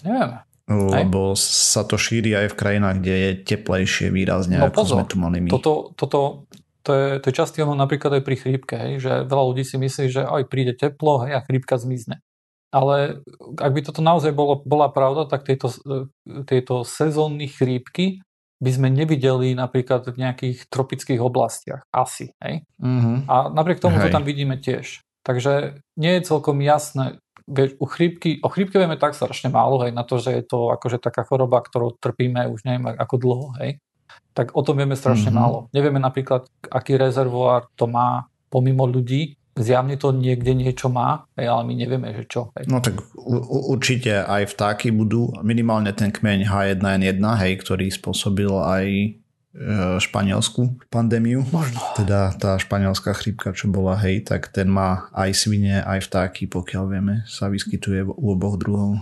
[0.00, 0.46] Nevieme.
[0.70, 5.04] lebo sa to šíri aj v krajinách, kde je teplejšie výrazne, No ako pozor, sme
[5.04, 5.50] tu mali my.
[5.52, 6.48] Toto, toto
[6.86, 9.74] to je, to je častý ono napríklad aj pri chrípke, hej, že veľa ľudí si
[9.74, 12.22] myslí, že aj príde teplo hej, a chrípka zmizne.
[12.74, 13.22] Ale
[13.56, 15.70] ak by toto naozaj bolo, bola pravda, tak tieto,
[16.44, 18.20] tieto sezónne chrípky
[18.56, 21.84] by sme nevideli napríklad v nejakých tropických oblastiach.
[21.92, 22.32] Asi.
[22.40, 22.64] Hej?
[22.80, 23.28] Mhm.
[23.28, 24.14] A napriek tomu to Hej.
[24.16, 25.00] tam vidíme tiež.
[25.22, 27.18] Takže nie je celkom jasné,
[27.50, 30.70] vieš, u chrípky, o chrípke vieme tak strašne málo, hej, na to, že je to
[30.70, 33.78] akože taká choroba, ktorou trpíme už neviem ako dlho, hej.
[34.32, 35.36] Tak o tom vieme strašne Mhm.
[35.36, 35.58] málo.
[35.74, 39.34] Nevieme napríklad, aký rezervoár to má pomimo ľudí.
[39.56, 42.52] Zjavne to niekde niečo má, ale my nevieme, že čo.
[42.60, 42.68] Hej.
[42.68, 48.86] No tak u- určite aj vtáky budú, minimálne ten kmeň H1N1, hej, ktorý spôsobil aj
[48.86, 49.08] e,
[49.96, 51.48] španielskú pandémiu.
[51.48, 51.80] Možno.
[51.96, 56.84] Teda tá španielská chrípka, čo bola, hej, tak ten má aj svine, aj vtáky, pokiaľ
[56.92, 59.00] vieme, sa vyskytuje u oboch druhov.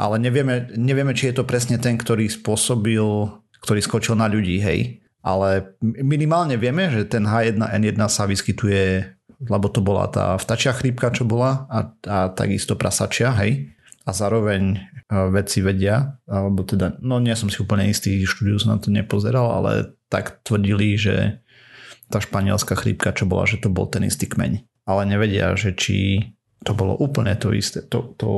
[0.00, 3.04] Ale nevieme, nevieme, či je to presne ten, ktorý spôsobil,
[3.60, 5.04] ktorý skočil na ľudí, hej.
[5.20, 11.24] Ale minimálne vieme, že ten H1N1 sa vyskytuje, lebo to bola tá vtačia chrípka, čo
[11.24, 13.72] bola a, a takisto prasačia, hej.
[14.04, 14.78] A zároveň e,
[15.32, 19.48] vedci vedia, alebo teda, no nie som si úplne istý, štúdiu som na to nepozeral,
[19.56, 21.40] ale tak tvrdili, že
[22.10, 24.66] tá španielská chrípka, čo bola, že to bol ten istý kmeň.
[24.84, 26.26] Ale nevedia, že či
[26.66, 28.30] to bolo úplne to isté, to, to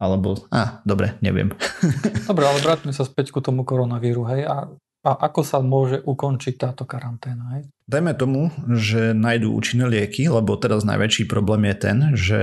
[0.00, 1.52] alebo, a, dobre, neviem.
[2.28, 4.48] Dobre, ale vráťme sa späť ku tomu koronavíru, hej.
[4.48, 7.62] A, a ako sa môže ukončiť táto karanténa, hej?
[7.88, 12.40] Dajme tomu, že nájdú účinné lieky, lebo teraz najväčší problém je ten, že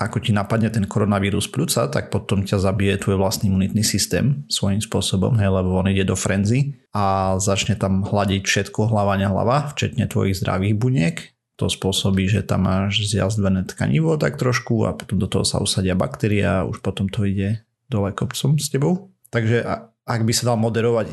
[0.00, 4.80] ako ti napadne ten koronavírus plúca, tak potom ťa zabije tvoj vlastný imunitný systém svojím
[4.80, 10.08] spôsobom, hej, lebo on ide do frenzy a začne tam hľadiť všetko hlava nehlava, včetne
[10.08, 11.16] tvojich zdravých buniek.
[11.60, 15.92] To spôsobí, že tam máš zjazdvené tkanivo tak trošku a potom do toho sa usadia
[15.92, 17.60] baktéria a už potom to ide
[17.92, 19.12] dole kopcom s tebou.
[19.28, 19.68] Takže
[20.08, 21.12] ak by sa dal moderovať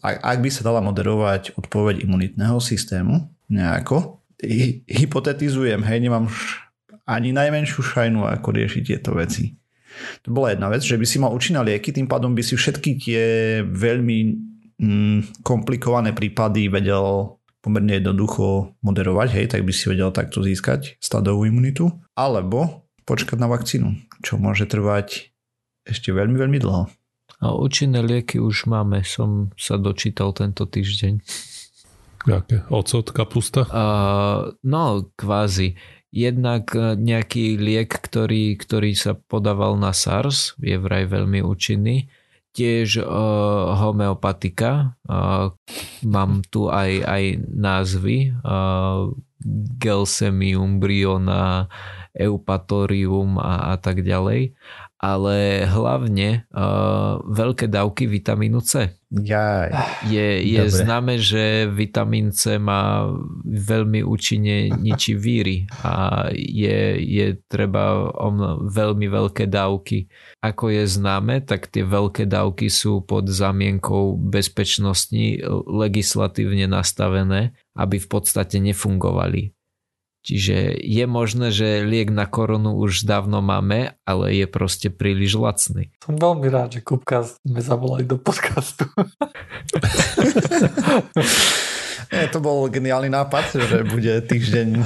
[0.00, 6.64] ak, ak by sa dala moderovať odpoveď imunitného systému nejako, hy, hypotetizujem, hej, nemám š,
[7.04, 9.56] ani najmenšiu šajnu, ako riešiť tieto veci.
[10.24, 12.90] To bola jedna vec, že by si mal účinné lieky, tým pádom by si všetky
[12.96, 13.22] tie
[13.66, 14.18] veľmi
[14.78, 21.44] mm, komplikované prípady vedel pomerne jednoducho moderovať, hej, tak by si vedel takto získať stadovú
[21.44, 23.92] imunitu, alebo počkať na vakcínu,
[24.24, 25.34] čo môže trvať
[25.84, 26.88] ešte veľmi, veľmi dlho.
[27.40, 31.24] A účinné lieky už máme, som sa dočítal tento týždeň.
[32.28, 32.68] Jaké?
[32.68, 33.64] Ocot, kapusta?
[33.64, 35.80] Uh, no, kvázi.
[36.10, 42.10] Jednak e, nejaký liek, ktorý, ktorý sa podával na SARS, je vraj veľmi účinný.
[42.50, 44.98] Tiež uh, homeopatika.
[45.06, 45.54] Uh,
[46.02, 48.34] mám tu aj, aj názvy.
[48.42, 49.14] Uh,
[49.78, 51.70] Gelsemium, Briona,
[52.10, 54.58] Eupatorium a, a tak ďalej
[55.00, 58.92] ale hlavne uh, veľké dávky vitamínu C.
[59.08, 59.72] Jaj.
[60.12, 63.08] Je, je známe, že vitamín C má
[63.48, 68.28] veľmi účinne ničí víry a je, je treba o
[68.68, 70.06] veľmi veľké dávky.
[70.44, 78.08] Ako je známe, tak tie veľké dávky sú pod zamienkou bezpečnosti legislatívne nastavené, aby v
[78.08, 79.56] podstate nefungovali
[80.20, 85.88] Čiže je možné, že liek na koronu už dávno máme, ale je proste príliš lacný.
[86.04, 88.84] Som veľmi rád, že Kupka sme zavolali do podcastu.
[92.10, 94.84] Nie, to bol geniálny nápad, že bude týždeň e,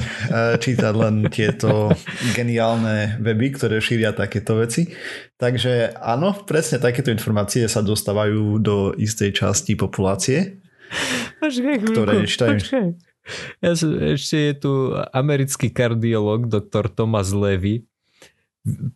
[0.61, 1.89] čítať len tieto
[2.37, 4.93] geniálne weby, ktoré šíria takéto veci.
[5.41, 10.61] Takže áno, presne takéto informácie sa dostávajú do istej časti populácie,
[11.41, 12.61] počkej, ktoré nečítajú.
[13.63, 14.71] Ja som, ešte je tu
[15.09, 17.89] americký kardiolog, doktor Thomas Levy,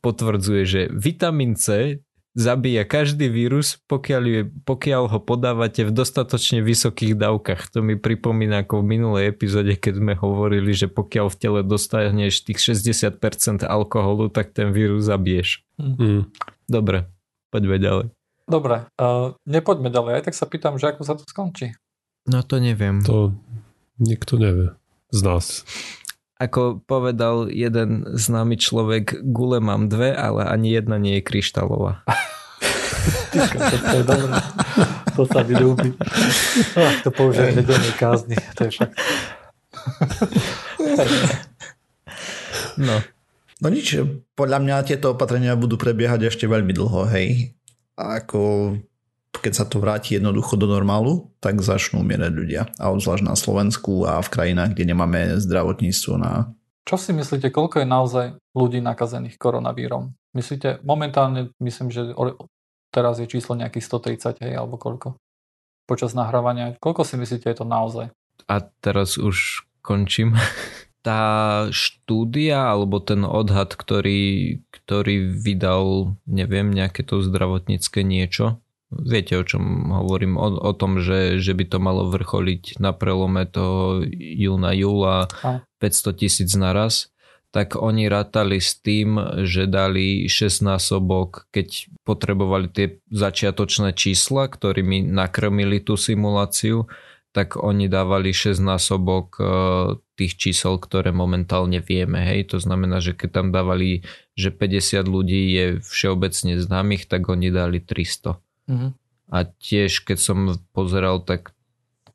[0.02, 2.02] potvrdzuje, že vitamín C
[2.38, 7.74] zabíja každý vírus, pokiaľ, je, pokiaľ ho podávate v dostatočne vysokých dávkach.
[7.74, 12.46] To mi pripomína ako v minulej epizóde, keď sme hovorili, že pokiaľ v tele dostaneš
[12.46, 15.66] tých 60% alkoholu, tak ten vírus zabiješ.
[15.82, 16.30] Mm.
[16.70, 17.10] Dobre,
[17.50, 18.06] poďme ďalej.
[18.50, 20.12] Dobre, uh, nepoďme ďalej.
[20.22, 21.78] Aj tak sa pýtam, že ako sa to skončí.
[22.30, 23.02] No to neviem.
[23.06, 23.34] To
[24.00, 24.74] Nikto nevie
[25.12, 25.68] z nás.
[26.40, 32.08] Ako povedal jeden známy človek, gule mám dve, ale ani jedna nie je kryštálová.
[33.36, 34.40] to je dobré.
[35.20, 35.92] To sa mi ľúbi.
[36.80, 38.40] Ach, to použijem nedelnej kázni.
[38.56, 38.96] To je fakt.
[42.80, 43.04] No.
[43.60, 44.00] No nič,
[44.40, 47.52] podľa mňa tieto opatrenia budú prebiehať ešte veľmi dlho, hej.
[48.00, 48.72] A ako
[49.40, 52.62] keď sa to vráti jednoducho do normálu, tak začnú umierať ľudia.
[52.78, 56.54] A obzvlášť na Slovensku a v krajinách, kde nemáme zdravotníctvo na...
[56.84, 60.16] Čo si myslíte, koľko je naozaj ľudí nakazených koronavírom?
[60.34, 62.14] Myslíte, momentálne myslím, že
[62.94, 65.18] teraz je číslo nejakých 130, hej, alebo koľko?
[65.90, 66.78] Počas nahrávania.
[66.78, 68.14] Koľko si myslíte, je to naozaj?
[68.46, 70.36] A teraz už končím.
[71.00, 79.46] Tá štúdia alebo ten odhad, ktorý, ktorý vydal, neviem, nejaké to zdravotnícke niečo, Viete, o
[79.46, 84.74] čom hovorím, o, o tom, že, že by to malo vrcholiť na prelome toho júna,
[84.74, 85.30] júla
[85.78, 87.14] 500 tisíc naraz,
[87.50, 95.06] tak oni rátali s tým, že dali 6 násobok, keď potrebovali tie začiatočné čísla, ktorými
[95.06, 96.90] nakrmili tú simuláciu,
[97.30, 99.44] tak oni dávali 6 násobok e,
[100.18, 102.26] tých čísel, ktoré momentálne vieme.
[102.26, 104.02] Hej, to znamená, že keď tam dávali,
[104.34, 108.42] že 50 ľudí je všeobecne známych, tak oni dali 300.
[108.70, 108.92] Mm-hmm.
[109.30, 110.38] A tiež, keď som
[110.74, 111.54] pozeral, tak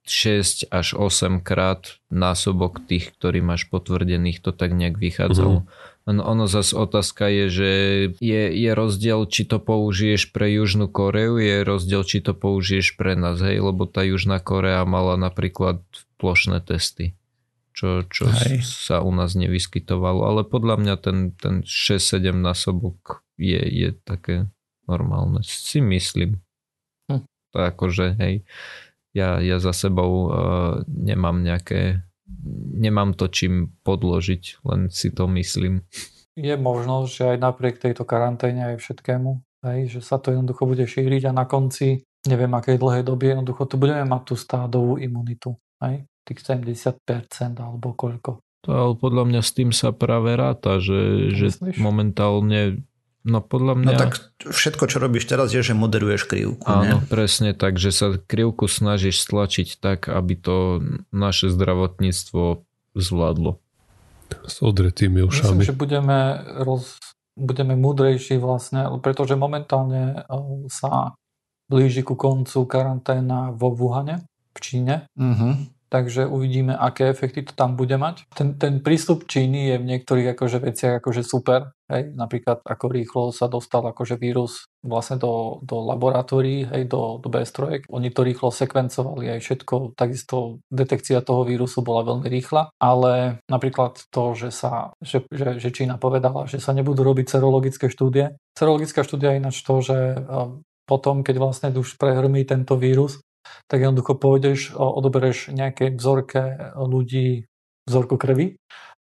[0.04, 5.64] 6 až 8 krát násobok tých, ktorí máš potvrdených, to tak nejak vychádzalo.
[5.64, 6.20] Mm-hmm.
[6.20, 7.70] ono zase otázka je, že
[8.20, 13.16] je, je rozdiel, či to použiješ pre Južnú Koreu, je rozdiel, či to použiješ pre
[13.16, 15.80] nás, hej, lebo tá Južná Korea mala napríklad
[16.20, 17.16] plošné testy,
[17.72, 18.28] čo, čo
[18.60, 24.52] sa u nás nevyskytovalo, ale podľa mňa ten, ten 6-7 násobok je, je také
[24.84, 26.43] normálne, si myslím
[27.54, 28.42] to akože, hej,
[29.14, 32.02] ja, ja za sebou uh, nemám nejaké,
[32.74, 35.86] nemám to čím podložiť, len si to myslím.
[36.34, 39.38] Je možnosť, že aj napriek tejto karanténe aj všetkému,
[39.70, 43.70] hej, že sa to jednoducho bude šíriť a na konci, neviem akej dlhej doby, jednoducho
[43.70, 46.98] tu budeme mať tú stádovú imunitu, hej, tých 70%
[47.62, 48.42] alebo koľko.
[48.66, 52.82] To ale podľa mňa s tým sa práve ráta, že, že momentálne
[53.24, 53.88] No podľa mňa...
[53.88, 56.68] No tak všetko, čo robíš teraz, je, že moderuješ krivku.
[56.68, 57.08] Áno, ne?
[57.08, 63.56] presne tak, že sa krivku snažíš stlačiť tak, aby to naše zdravotníctvo zvládlo.
[64.44, 65.64] S odretými ušami.
[65.64, 67.00] Myslím, že budeme, roz,
[67.32, 71.16] budeme múdrejší vlastne, pretože momentálne e, sa
[71.72, 75.08] blíži ku koncu karanténa vo Wuhane v Číne.
[75.16, 78.26] Uh-huh takže uvidíme, aké efekty to tam bude mať.
[78.34, 83.22] Ten, ten prístup Číny je v niektorých akože veciach akože super, hej, napríklad ako rýchlo
[83.30, 87.86] sa dostal akože vírus vlastne do, do laboratórií, hej, do, do B-strojek.
[87.94, 94.10] Oni to rýchlo sekvencovali aj všetko, takisto detekcia toho vírusu bola veľmi rýchla, ale napríklad
[94.10, 98.34] to, že sa, že, že, že Čína povedala, že sa nebudú robiť serologické štúdie.
[98.58, 100.18] Serologická štúdia je ináč to, že
[100.84, 103.24] potom, keď vlastne už prehrmí tento vírus,
[103.68, 107.48] tak jednoducho pôjdeš, odobereš nejaké vzorke ľudí,
[107.84, 108.56] vzorku krvi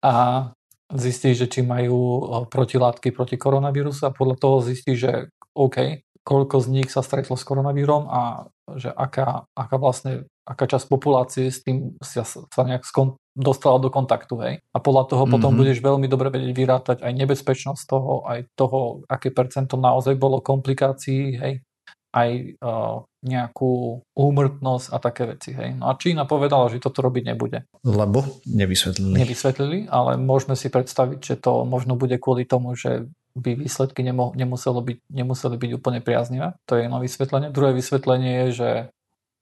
[0.04, 0.48] a
[0.92, 6.66] zistí, že či majú protilátky proti koronavírusu a podľa toho zistí, že OK, koľko z
[6.70, 11.98] nich sa stretlo s koronavírom a že aká, aká vlastne aká časť populácie s tým
[11.98, 14.54] sa, sa nejak skon, dostala do kontaktu, hej.
[14.70, 15.58] A podľa toho potom mm-hmm.
[15.58, 21.34] budeš veľmi dobre vedieť vyrátať aj nebezpečnosť toho, aj toho, aké percento naozaj bolo komplikácií,
[21.34, 21.65] hej,
[22.16, 22.30] aj
[22.64, 25.76] uh, nejakú úmrtnosť a také veci, hej.
[25.76, 27.68] No a Čína povedala, že toto robiť nebude.
[27.84, 29.20] Lebo nevysvetlili.
[29.20, 33.04] Nevysvetlili, ale môžeme si predstaviť, že to možno bude kvôli tomu, že
[33.36, 36.56] by výsledky nemo, nemuselo byť, nemuseli byť úplne priaznivé.
[36.64, 37.52] To je jedno vysvetlenie.
[37.52, 38.70] Druhé vysvetlenie je, že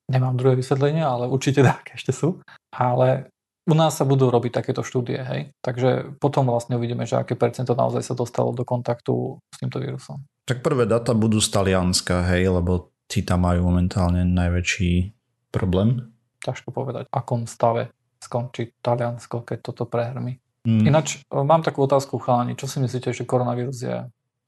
[0.04, 2.44] Nemám druhé vysvetlenie, ale určite také ešte sú.
[2.68, 3.32] Ale
[3.64, 5.57] u nás sa budú robiť takéto štúdie, hej.
[5.64, 10.20] Takže potom vlastne uvidíme, že aké percento naozaj sa dostalo do kontaktu s týmto vírusom.
[10.44, 15.16] Tak prvé data budú z Talianska, hej, lebo tí tam majú momentálne najväčší
[15.48, 16.12] problém.
[16.44, 17.88] Ťažko povedať, v akom stave
[18.20, 20.37] skončí Taliansko, keď toto prehrmi.
[20.64, 20.88] Mm.
[20.88, 22.57] Ináč mám takú otázku, chalani.
[22.57, 23.96] Čo si myslíte, že koronavírus je?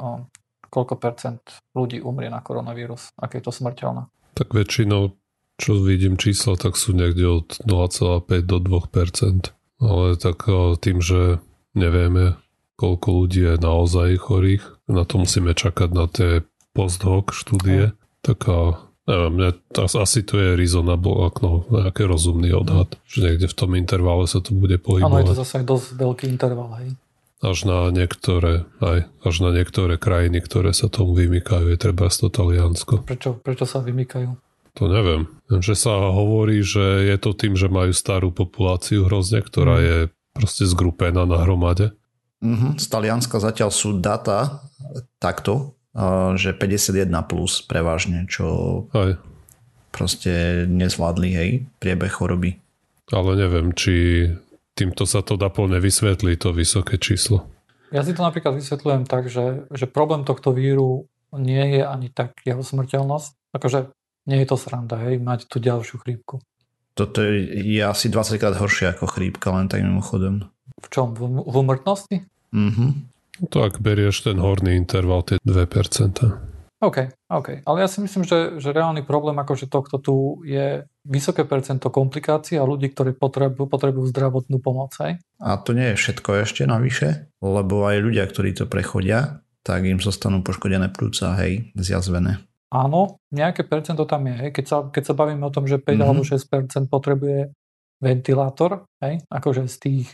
[0.01, 0.29] O,
[0.69, 1.41] koľko percent
[1.77, 3.13] ľudí umrie na koronavírus?
[3.17, 4.09] Aké je to smrteľné?
[4.37, 5.13] Tak väčšinou
[5.57, 9.53] čo vidím čísla, tak sú niekde od 0,5 do 2%.
[9.77, 10.49] Ale tak
[10.81, 11.40] tým, že
[11.77, 12.40] nevieme,
[12.81, 16.45] koľko ľudí je naozaj chorých, na to musíme čakať na tie
[16.77, 18.25] post-hoc štúdie, okay.
[18.25, 18.49] tak
[19.09, 24.29] neviem, mne, asi to je reasonable, no, nejaký rozumný odhad, že niekde v tom intervale
[24.29, 25.09] sa to bude pohybovať.
[25.09, 26.97] Áno, je to zase dosť veľký interval, hej.
[27.45, 32.33] Až na niektoré, aj, až na niektoré krajiny, ktoré sa tomu vymykajú, je treba to
[32.33, 33.05] Taliansko.
[33.05, 34.46] Prečo, prečo sa vymykajú?
[34.77, 35.25] To neviem.
[35.49, 39.85] Že sa hovorí, že je to tým, že majú starú populáciu hrozne, ktorá mm.
[39.85, 39.97] je
[40.37, 41.97] proste zgrupená na hromade.
[42.45, 42.77] Mm-hmm.
[42.77, 44.61] Z Talianska zatiaľ sú data
[45.17, 45.81] takto,
[46.37, 48.47] že 51 plus prevažne, čo
[48.93, 49.17] Aj.
[49.89, 52.61] proste nezvládli, hej, priebeh choroby.
[53.09, 54.29] Ale neviem, či
[54.77, 57.49] týmto sa to dá plne vysvetliť, to vysoké číslo.
[57.95, 62.37] Ja si to napríklad vysvetľujem tak, že, že problém tohto víru nie je ani tak
[62.45, 63.57] jeho smrteľnosť.
[63.57, 63.89] Akože
[64.27, 66.43] nie je to sranda, hej, mať tú ďalšiu chrípku.
[66.97, 70.49] Toto je, je asi 20 krát horšie ako chrípka, len tak mimochodom.
[70.83, 71.15] V čom?
[71.15, 72.27] V, v umrtnosti?
[72.53, 73.17] Mhm.
[73.53, 76.57] To ak berieš ten horný interval, tie 2%.
[76.77, 77.65] OK, OK.
[77.65, 82.61] Ale ja si myslím, že, že reálny problém akože tohto tu je vysoké percento komplikácií
[82.61, 84.93] a ľudí, ktorí potrebujú, potrebujú zdravotnú pomoc.
[85.01, 85.17] Hej?
[85.41, 90.05] A to nie je všetko ešte navyše, lebo aj ľudia, ktorí to prechodia, tak im
[90.05, 92.45] zostanú poškodené plúca, hej, zjazvené.
[92.67, 94.35] Áno, nejaké percento tam je.
[94.35, 94.51] Hej.
[94.51, 96.03] Keď, sa, keď sa bavíme o tom, že 5 mm-hmm.
[96.03, 97.55] alebo 6 potrebuje
[98.03, 100.07] ventilátor, hej, akože z tých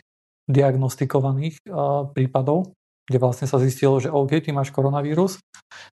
[0.47, 2.75] diagnostikovaných uh, prípadov,
[3.07, 5.43] kde vlastne sa zistilo, že OK, ty máš koronavírus,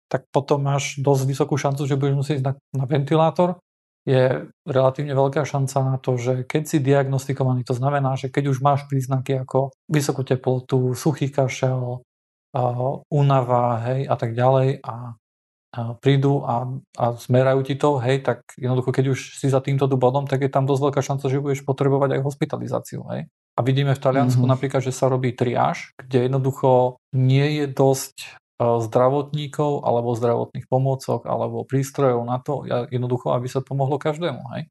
[0.07, 3.59] tak potom máš dosť vysokú šancu, že budeš musieť na, na ventilátor.
[4.09, 8.64] Je relatívne veľká šanca na to, že keď si diagnostikovaný, to znamená, že keď už
[8.64, 15.19] máš príznaky ako vysokú teplotu, suchý kašel, uh, únava hej, a tak ďalej a
[16.02, 16.66] prídu a,
[16.98, 20.50] a zmerajú ti to, hej, tak jednoducho, keď už si za týmto bodom, tak je
[20.50, 23.30] tam dosť veľká šanca, že budeš potrebovať aj hospitalizáciu, hej.
[23.54, 24.54] A vidíme v Taliansku mm-hmm.
[24.56, 28.28] napríklad, že sa robí triáž, kde jednoducho nie je dosť e,
[28.83, 34.62] zdravotníkov alebo zdravotných pomôcok alebo prístrojov na to, jednoducho, aby sa pomohlo každému, hej.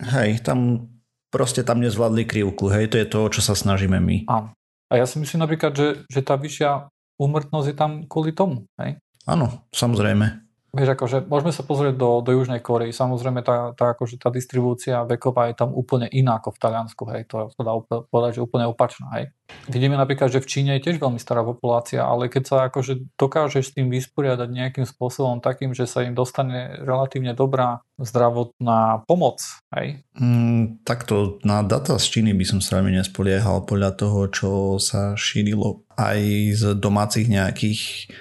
[0.00, 0.88] Hej, tam
[1.28, 4.24] proste tam nezvládli krivku, hej, to je to, čo sa snažíme my.
[4.32, 4.56] Áno.
[4.88, 6.88] A ja si myslím napríklad, že, že tá vyššia
[7.20, 8.96] úmrtnosť je tam kvôli tomu, hej.
[9.28, 10.48] Áno, samozrejme.
[10.68, 12.92] Vieš, akože môžeme sa pozrieť do, do Južnej Korei.
[12.92, 17.02] Samozrejme, tá, tá, akože tá distribúcia veková je tam úplne iná ako v Taliansku.
[17.08, 17.24] Hej.
[17.32, 17.72] To sa dá
[18.12, 19.08] povedať, že úplne opačná.
[19.16, 19.32] Hej.
[19.64, 23.72] Vidíme napríklad, že v Číne je tiež veľmi stará populácia, ale keď sa akože dokážeš
[23.72, 29.40] s tým vysporiadať nejakým spôsobom takým, že sa im dostane relatívne dobrá zdravotná pomoc.
[29.72, 30.04] Hej.
[30.20, 35.16] Mm, takto na data z Číny by som sa veľmi nespoliehal podľa toho, čo sa
[35.16, 36.20] šírilo aj
[36.60, 38.12] z domácich nejakých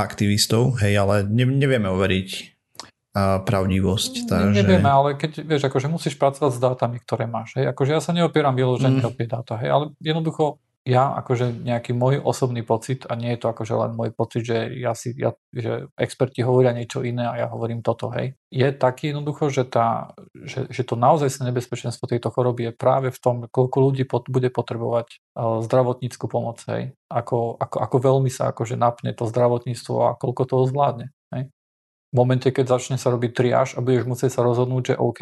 [0.00, 2.60] aktivistov, hej, ale ne, nevieme overiť
[3.10, 4.30] a pravdivosť.
[4.30, 4.62] Takže...
[4.62, 7.58] Nevieme, ale keď vieš, akože musíš pracovať s dátami, ktoré máš.
[7.58, 7.74] Hej.
[7.74, 9.08] Akože ja sa neopieram vyloženie mm.
[9.10, 13.52] o dáta, hej, ale jednoducho ja akože nejaký môj osobný pocit a nie je to
[13.52, 17.46] akože len môj pocit, že ja si, ja, že experti hovoria niečo iné a ja
[17.52, 18.32] hovorím toto, hej.
[18.48, 23.18] Je taký jednoducho, že, tá, že, že to naozaj nebezpečenstvo tejto choroby je práve v
[23.20, 26.96] tom, koľko ľudí pot, bude potrebovať uh, zdravotníckú pomoc, hej.
[27.12, 31.52] Ako, ako, ako veľmi sa akože napne to zdravotníctvo a koľko toho zvládne, hej
[32.10, 35.20] v momente, keď začne sa robiť triáž a budeš musieť sa rozhodnúť, že OK,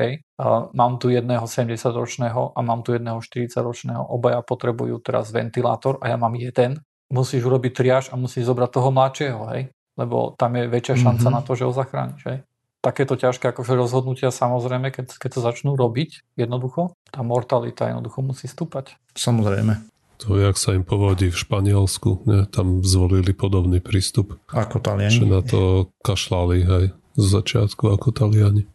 [0.73, 6.17] mám tu jedného 70-ročného a mám tu jedného 40-ročného, obaja potrebujú teraz ventilátor a ja
[6.17, 6.81] mám jeden,
[7.13, 9.63] musíš urobiť triáž a musíš zobrať toho mladšieho, hej?
[10.01, 11.37] lebo tam je väčšia šanca mm-hmm.
[11.37, 12.23] na to, že ho zachrániš.
[12.25, 12.39] Hej?
[12.79, 18.47] Takéto ťažké akože rozhodnutia samozrejme, keď, keď to začnú robiť jednoducho, tá mortalita jednoducho musí
[18.47, 18.97] stúpať.
[19.19, 19.98] Samozrejme.
[20.27, 22.27] To je, jak sa im povodí v Španielsku.
[22.27, 22.51] Ne?
[22.51, 24.35] Tam zvolili podobný prístup.
[24.51, 25.15] Ako Taliani.
[25.15, 25.61] Že na to
[26.03, 28.67] kašľali aj z začiatku ako Taliani.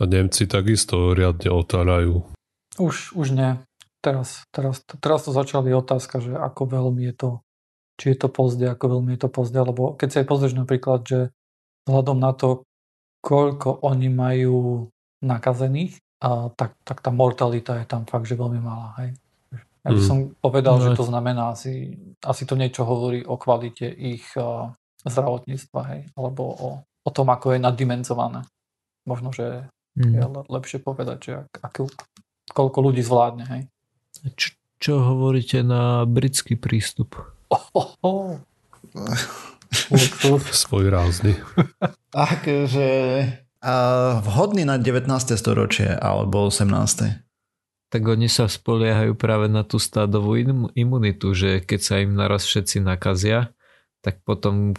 [0.00, 2.24] A Nemci takisto riadne otárajú.
[2.80, 3.60] Už, už nie.
[4.02, 7.30] Teraz, teraz, teraz to začali otázka, že ako veľmi je to,
[8.00, 11.06] či je to pozde, ako veľmi je to pozde, lebo keď si aj pozrieš napríklad,
[11.06, 11.20] že
[11.86, 12.66] vzhľadom na to,
[13.22, 14.88] koľko oni majú
[15.22, 18.94] nakazených, a tak, tak tá mortalita je tam fakt, že veľmi malá.
[19.02, 19.18] Hej.
[19.82, 20.06] Ja by mm.
[20.06, 20.82] som povedal, no.
[20.86, 24.70] že to znamená asi, asi to niečo hovorí o kvalite ich uh,
[25.02, 28.46] zdravotníctva, hej, alebo o, o tom, ako je naddimenzované.
[29.02, 29.66] Možno, že
[29.98, 30.12] mm.
[30.14, 31.84] je lepšie povedať, že ak, akú,
[32.54, 33.62] koľko ľudí zvládne, hej.
[34.38, 37.18] Č- čo hovoríte na britský prístup?
[37.50, 38.30] Oh, oh, oh.
[40.50, 41.38] Svoj rázny.
[42.14, 42.90] Akože
[44.26, 45.06] vhodný na 19.
[45.38, 47.22] storočie alebo 18
[47.92, 50.40] tak oni sa spoliehajú práve na tú stádovú
[50.72, 53.52] imunitu, že keď sa im naraz všetci nakazia,
[54.00, 54.72] tak potom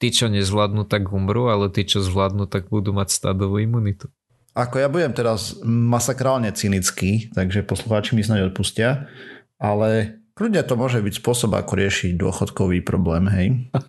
[0.00, 4.08] tí, čo nezvládnu, tak umrú, ale tí, čo zvládnu, tak budú mať stádovú imunitu.
[4.56, 9.12] Ako ja budem teraz masakrálne cynický, takže poslucháči mi snáď odpustia,
[9.60, 13.46] ale kľudne to môže byť spôsob, ako riešiť dôchodkový problém, hej?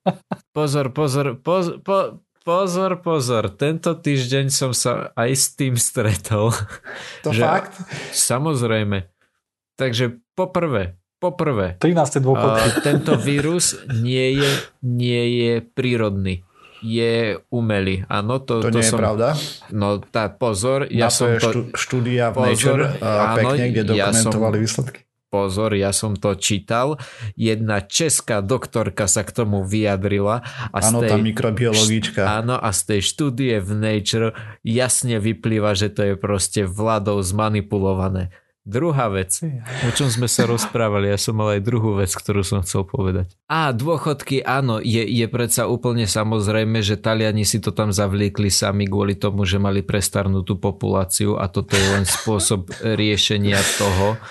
[0.58, 6.50] Pozor, pozor, pozor, po, Pozor, pozor, tento týždeň som sa aj s tým stretol.
[7.22, 7.78] To že, fakt?
[8.10, 9.06] Samozrejme.
[9.78, 11.78] Takže poprvé, poprvé.
[11.78, 12.18] 13.
[12.26, 12.82] dôchodky.
[12.82, 14.50] Tento vírus nie je,
[14.82, 16.42] nie je prírodný.
[16.82, 18.10] Je umelý.
[18.10, 19.28] Áno, to, to, to nie som, je pravda.
[19.70, 21.54] No tá pozor, ja Na som to...
[21.54, 25.94] Štú, štúdia v pozor, Nature uh, áno, pekne, kde dokumentovali ja som, výsledky pozor, ja
[25.94, 26.98] som to čítal,
[27.38, 30.42] jedna česká doktorka sa k tomu vyjadrila.
[30.74, 32.26] Áno, tá mikrobiologička.
[32.26, 34.30] Áno, a z tej štúdie v Nature
[34.66, 38.34] jasne vyplýva, že to je proste vládou zmanipulované.
[38.70, 39.34] Druhá vec,
[39.82, 43.34] o čom sme sa rozprávali, ja som mal aj druhú vec, ktorú som chcel povedať.
[43.50, 48.86] A dôchodky, áno, je, je predsa úplne samozrejme, že Taliani si to tam zavliekli sami
[48.86, 54.22] kvôli tomu, že mali prestarnutú populáciu a toto je len spôsob riešenia toho,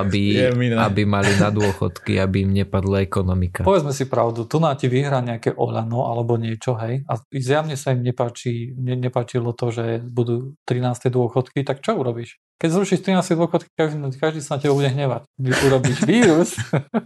[0.00, 3.62] aby, aby mali na dôchodky, aby im nepadla ekonomika.
[3.62, 7.92] Povedzme si pravdu, tu na ti vyhrá nejaké Olano alebo niečo, hej, a zjavne sa
[7.92, 11.12] im nepáči, ne, nepáčilo to, že budú 13.
[11.12, 12.40] dôchodky, tak čo urobíš?
[12.58, 13.36] Keď zrušíš 13.
[13.38, 15.22] dôchodky, každý, každý sa na teba bude hnevať.
[15.38, 16.56] Urobíš vírus.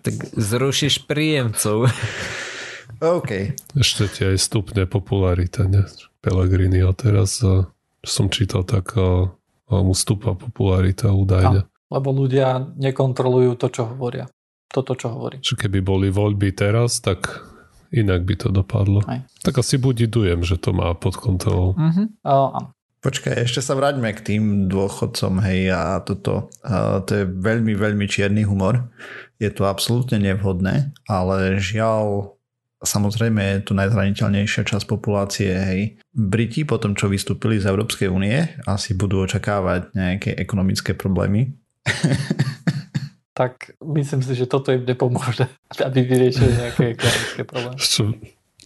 [0.04, 1.88] tak zrušíš príjemcov.
[2.98, 3.30] OK.
[3.78, 5.86] Ešte ti aj stupne popularita, ne?
[6.18, 7.38] Pellegrini a teraz
[8.02, 8.98] som čítal tak
[9.70, 11.68] mu stúpa popularita údajne.
[11.88, 14.28] A lebo ľudia nekontrolujú to, čo hovoria.
[14.68, 15.40] Toto, čo hovorí.
[15.40, 17.40] Keby boli voľby teraz, tak
[17.88, 19.00] inak by to dopadlo.
[19.08, 19.24] Aj.
[19.40, 21.72] Tak asi budidujem, že to má pod kontrolou.
[21.72, 22.06] Uh-huh.
[22.20, 22.68] Uh,
[23.00, 28.04] Počkaj, ešte sa vráťme k tým dôchodcom, hej, a toto, uh, to je veľmi, veľmi
[28.10, 28.90] čierny humor.
[29.40, 32.34] Je to absolútne nevhodné, ale žiaľ,
[32.82, 35.80] samozrejme je tu najzraniteľnejšia časť populácie, hej.
[36.10, 38.34] Briti po tom, čo vystúpili z Európskej únie,
[38.66, 41.54] asi budú očakávať nejaké ekonomické problémy,
[43.38, 45.46] tak myslím si, že toto im nepomôže,
[45.78, 47.78] aby vyriešili nejaké ekonomické problémy.
[47.78, 48.02] Čo,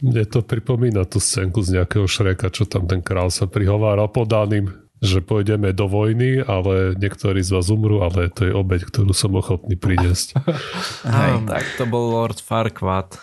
[0.03, 4.73] mne to pripomína tú scénku z nejakého šreka, čo tam ten král sa prihovára podaným,
[5.03, 9.35] že pôjdeme do vojny, ale niektorí z vás umrú, ale to je obeď, ktorú som
[9.35, 10.39] ochotný priniesť.
[11.07, 13.19] Hej, tak to bol Lord Farquaad.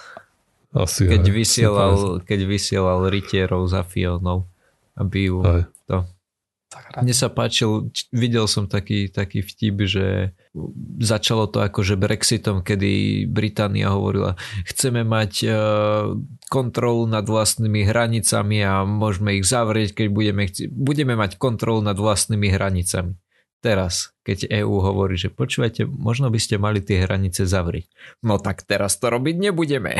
[0.70, 4.46] Asi keď, aj, vysielal, keď vysielal rytierov za Fionou,
[4.94, 5.66] aby ju aj.
[5.90, 5.98] to
[7.02, 10.38] mne sa páčil, videl som taký, taký vtip, že
[11.02, 14.38] začalo to akože Brexitom, kedy Británia hovorila,
[14.70, 16.14] chceme mať uh,
[16.54, 21.98] kontrolu nad vlastnými hranicami a môžeme ich zavrieť, keď budeme, chci- budeme mať kontrolu nad
[21.98, 23.18] vlastnými hranicami.
[23.60, 27.92] Teraz, keď EÚ hovorí, že počúvajte, možno by ste mali tie hranice zavrieť.
[28.24, 30.00] No tak teraz to robiť nebudeme.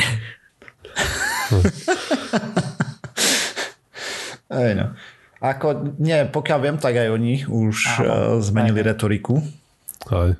[4.50, 4.96] Aj no.
[5.40, 8.86] Ako, nie, pokiaľ viem, tak aj oni už Áno, zmenili aj.
[8.92, 9.40] retoriku.
[10.12, 10.36] Aj.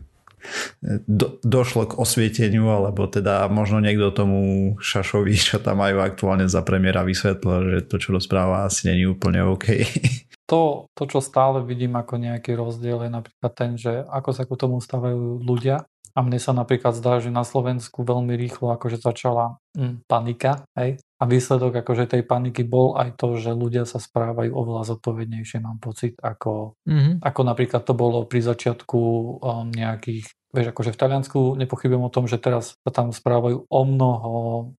[1.05, 6.61] Do, došlo k osvieteniu, alebo teda možno niekto tomu Šašovi, čo tam majú aktuálne za
[6.61, 9.67] premiéra, vysvetlil, že to, čo rozpráva, asi není úplne OK.
[10.51, 14.59] To, to, čo stále vidím ako nejaký rozdiel, je napríklad ten, že ako sa ku
[14.59, 15.87] tomu stávajú ľudia.
[16.11, 20.99] A mne sa napríklad zdá, že na Slovensku veľmi rýchlo akože začala hm, panika, hej,
[21.21, 25.77] a výsledok akože tej paniky bol aj to, že ľudia sa správajú oveľa zodpovednejšie, mám
[25.77, 27.21] pocit, ako, mm-hmm.
[27.21, 29.01] ako napríklad to bolo pri začiatku
[29.37, 33.81] um, nejakých, vieš, akože v Taliansku nepochybujem o tom, že teraz sa tam správajú o
[33.85, 34.33] mnoho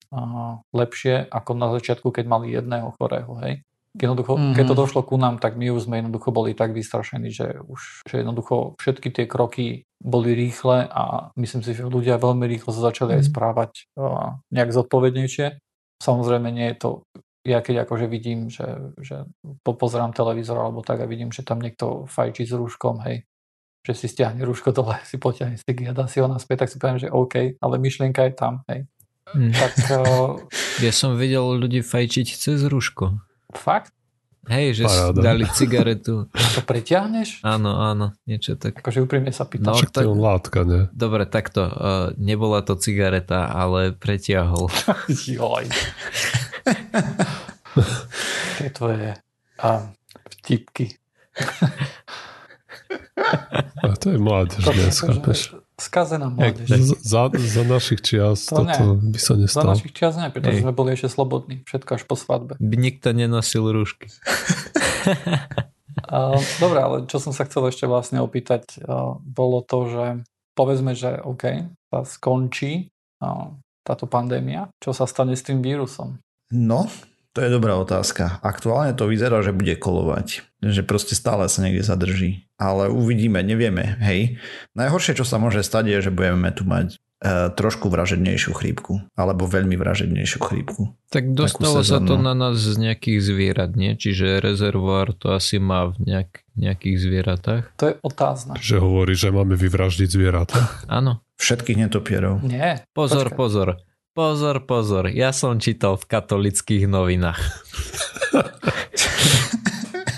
[0.09, 3.61] uh, lepšie ako na začiatku, keď mali jedného chorého, hej.
[3.93, 4.57] jednoducho, mm-hmm.
[4.57, 8.01] keď to došlo ku nám, tak my už sme jednoducho boli tak vystrašení, že už
[8.09, 12.89] že jednoducho všetky tie kroky boli rýchle a myslím si, že ľudia veľmi rýchlo sa
[12.89, 13.21] začali mm-hmm.
[13.21, 13.29] aj mhm.
[13.29, 15.61] správať uh, nejak zodpovednejšie.
[16.01, 16.89] Samozrejme nie je to
[17.41, 19.25] ja keď akože vidím, že, že
[19.65, 23.25] pozerám televízor alebo tak a vidím, že tam niekto fajčí s rúškom, hej,
[23.81, 26.77] že si stiahne rúško dole, si potiahne stiky a dá si ho naspäť, tak si
[26.77, 28.85] poviem, že OK, ale myšlienka je tam, hej.
[29.31, 29.53] Mm.
[29.55, 30.37] Tak, uh,
[30.85, 33.17] ja som videl ľudí fajčiť cez rúško.
[33.57, 33.95] Fakt?
[34.49, 35.21] Hej, že Paráda.
[35.21, 36.25] dali cigaretu.
[36.33, 37.45] A to pretiahneš?
[37.45, 38.73] Áno, áno, niečo tak.
[38.81, 39.77] Akože úprimne sa pýtam.
[39.77, 40.89] No, tak, to látka, ne?
[40.89, 41.69] Dobre, takto.
[41.69, 44.73] Uh, nebola to cigareta, ale pretiahol.
[45.29, 45.69] Joj.
[48.57, 49.21] Tie tvoje
[49.61, 49.93] um,
[50.37, 50.97] vtipky.
[53.81, 55.53] A to je mládež dnes, chápeš?
[55.81, 56.69] Skazená mládež.
[57.01, 59.73] Za, za našich čias to toto by sa nestalo.
[59.73, 60.63] Za našich čias nie, pretože Ej.
[60.69, 61.65] sme boli ešte slobodní.
[61.65, 62.53] Všetko až po svadbe.
[62.61, 64.13] By nikto nenosil rúšky.
[66.61, 68.77] Dobre, ale čo som sa chcel ešte vlastne opýtať,
[69.25, 70.05] bolo to, že
[70.53, 72.93] povedzme, že OK, sa skončí
[73.81, 74.69] táto pandémia.
[74.77, 76.21] Čo sa stane s tým vírusom?
[76.51, 76.85] No,
[77.31, 78.43] to je dobrá otázka.
[78.43, 80.43] Aktuálne to vyzerá, že bude kolovať.
[80.59, 82.45] Že proste stále sa niekde zadrží.
[82.59, 83.95] Ale uvidíme, nevieme.
[84.03, 84.37] Hej.
[84.75, 88.99] Najhoršie, čo sa môže stať, je, že budeme tu mať e, trošku vražednejšiu chrípku.
[89.15, 90.91] Alebo veľmi vražednejšiu chrípku.
[91.07, 93.95] Tak dostalo sa to na nás z nejakých zvierat, nie?
[93.95, 97.63] Čiže rezervoár to asi má v nejak, nejakých zvieratách.
[97.79, 98.59] To je otázne.
[98.59, 100.59] Že hovorí, že máme vyvraždiť zvieratá.
[100.91, 101.23] Áno.
[101.39, 102.43] Všetkých netopierov.
[102.43, 102.85] Nie.
[102.91, 103.39] Pozor, Počkaj.
[103.39, 103.69] pozor.
[104.11, 107.39] Pozor, pozor, ja som čítal v katolických novinách.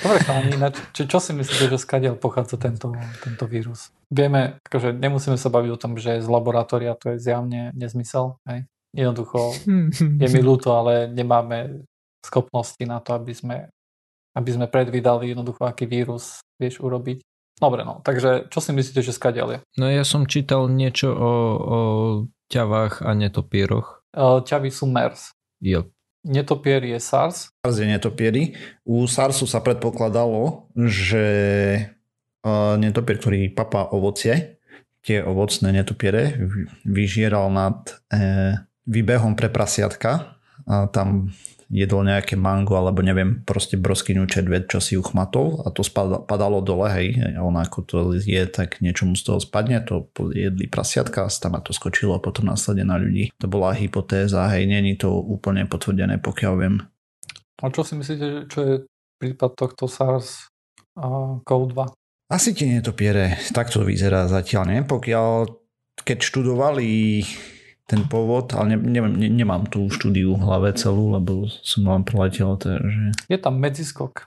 [0.02, 0.58] Dobre, chalani,
[0.98, 2.90] čo, čo si myslíte, že skadiaľ pochádza tento,
[3.22, 3.94] tento vírus?
[4.10, 8.42] Vieme, akože nemusíme sa baviť o tom, že z laboratória to je zjavne nezmysel.
[8.50, 8.66] Hej?
[8.98, 9.54] Jednoducho
[9.94, 11.86] je mi ľúto, ale nemáme
[12.26, 13.70] schopnosti na to, aby sme,
[14.34, 17.22] aby sme predvídali jednoducho, aký vírus vieš urobiť.
[17.62, 19.60] Dobre, no, takže čo si myslíte, že skadiaľ je?
[19.78, 21.78] No ja som čítal niečo o, o
[22.54, 24.06] ťavách a netopieroch?
[24.46, 25.34] Ťavy sú MERS.
[25.58, 25.90] Jo.
[26.24, 27.52] Netopier je SARS.
[27.66, 28.56] SARS je netopiery.
[28.86, 31.26] U SARSu sa predpokladalo, že
[32.80, 34.60] netopier, ktorý papá ovocie,
[35.04, 36.40] tie ovocné netopiere,
[36.88, 38.56] vyžieral nad e,
[38.88, 40.40] výbehom pre prasiatka.
[40.64, 41.36] A tam
[41.74, 45.82] jedol nejaké mango alebo neviem, proste broskyňu čedved, čo si uchmatol a to
[46.30, 50.06] padalo dole, hej, a on ako to je, tak niečo mu z toho spadne, to
[50.30, 53.34] jedli prasiatka a tam to skočilo potom následne na ľudí.
[53.42, 56.86] To bola hypotéza, hej, není to úplne potvrdené, pokiaľ viem.
[57.58, 58.74] A čo si myslíte, čo je
[59.18, 60.54] prípad tohto SARS
[61.42, 61.90] CoV-2?
[62.30, 64.80] Asi ti netopiere, tak to vyzerá zatiaľ, ne?
[64.86, 65.50] Pokiaľ
[66.02, 67.22] keď študovali
[67.84, 72.08] ten pôvod, ale ne, ne, ne, nemám tú štúdiu v hlave celú, lebo som len
[72.08, 72.56] preletel.
[72.56, 73.28] Takže...
[73.28, 74.24] Je tam medziskok.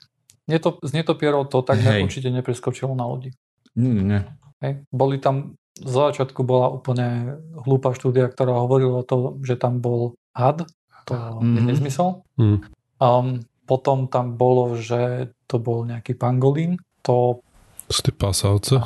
[0.47, 2.07] Neto, z netopierov to tak Hej.
[2.07, 3.33] určite nepreskočilo na lodi.
[3.75, 4.21] Nie, nie.
[4.61, 4.85] Hej.
[4.93, 10.15] Boli tam, z začiatku bola úplne hlúpa štúdia, ktorá hovorila o tom, že tam bol
[10.37, 10.69] had.
[11.09, 11.57] To mm-hmm.
[11.57, 12.09] je nezmysel.
[12.37, 12.59] Mm.
[13.01, 13.27] Um,
[13.67, 16.79] potom tam bolo, že to bol nejaký pangolín.
[17.09, 17.41] To
[17.87, 18.83] z tie pasavce?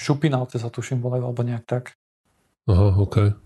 [0.00, 2.00] Šupinavce sa tuším volajú, alebo nejak tak.
[2.64, 3.36] Aha, okej.
[3.36, 3.45] Okay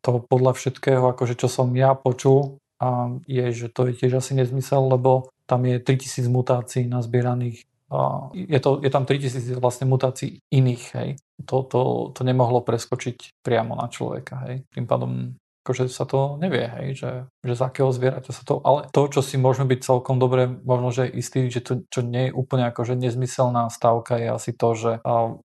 [0.00, 4.38] to podľa všetkého, akože čo som ja počul, a je, že to je tiež asi
[4.38, 7.66] nezmysel, lebo tam je 3000 mutácií nazbieraných.
[7.88, 11.10] A je, to, je tam 3000 vlastne mutácií iných, hej.
[11.48, 14.62] To, to, to nemohlo preskočiť priamo na človeka, hej.
[14.70, 15.34] Tým pádom
[15.68, 17.10] akože sa to nevie, hej, že,
[17.44, 20.88] že z akého zvieraťa sa to, ale to, čo si môžeme byť celkom dobre, možno,
[20.88, 24.92] že istý, že to, čo nie je úplne akože nezmyselná stavka, je asi to, že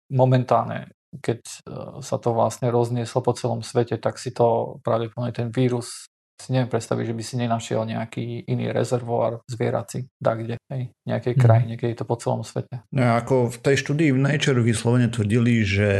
[0.07, 1.55] momentálne keď e,
[2.01, 6.09] sa to vlastne roznieslo po celom svete, tak si to pravdepodobne ten vírus
[6.43, 11.41] si neviem predstaviť, že by si nenašiel nejaký iný rezervoár zvierací, kde, hej, nejakej mhm.
[11.41, 12.83] krajine, keď je to po celom svete.
[12.91, 15.91] No ako v tej štúdii v Nature vyslovene tvrdili, že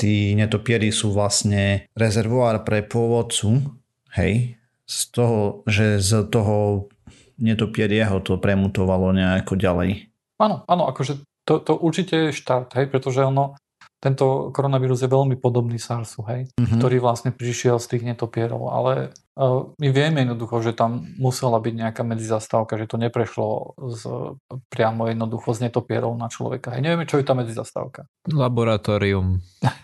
[0.00, 3.76] tí netopiery sú vlastne rezervoár pre pôvodcu,
[4.16, 4.56] hej,
[4.88, 6.88] z toho, že z toho
[7.40, 10.08] netopierieho to premutovalo nejako ďalej.
[10.38, 13.58] Áno, áno, akože to, to určite je štart, hej, pretože ono,
[14.02, 16.82] tento koronavírus je veľmi podobný SARSu, hej, mm-hmm.
[16.82, 21.74] ktorý vlastne prišiel z tých netopierov, ale uh, my vieme jednoducho, že tam musela byť
[21.86, 24.02] nejaká medzizastávka, že to neprešlo z,
[24.74, 26.74] priamo jednoducho z netopierov na človeka.
[26.74, 28.10] Hej, nevieme, čo je tá medzizastávka.
[28.26, 29.38] Laboratórium.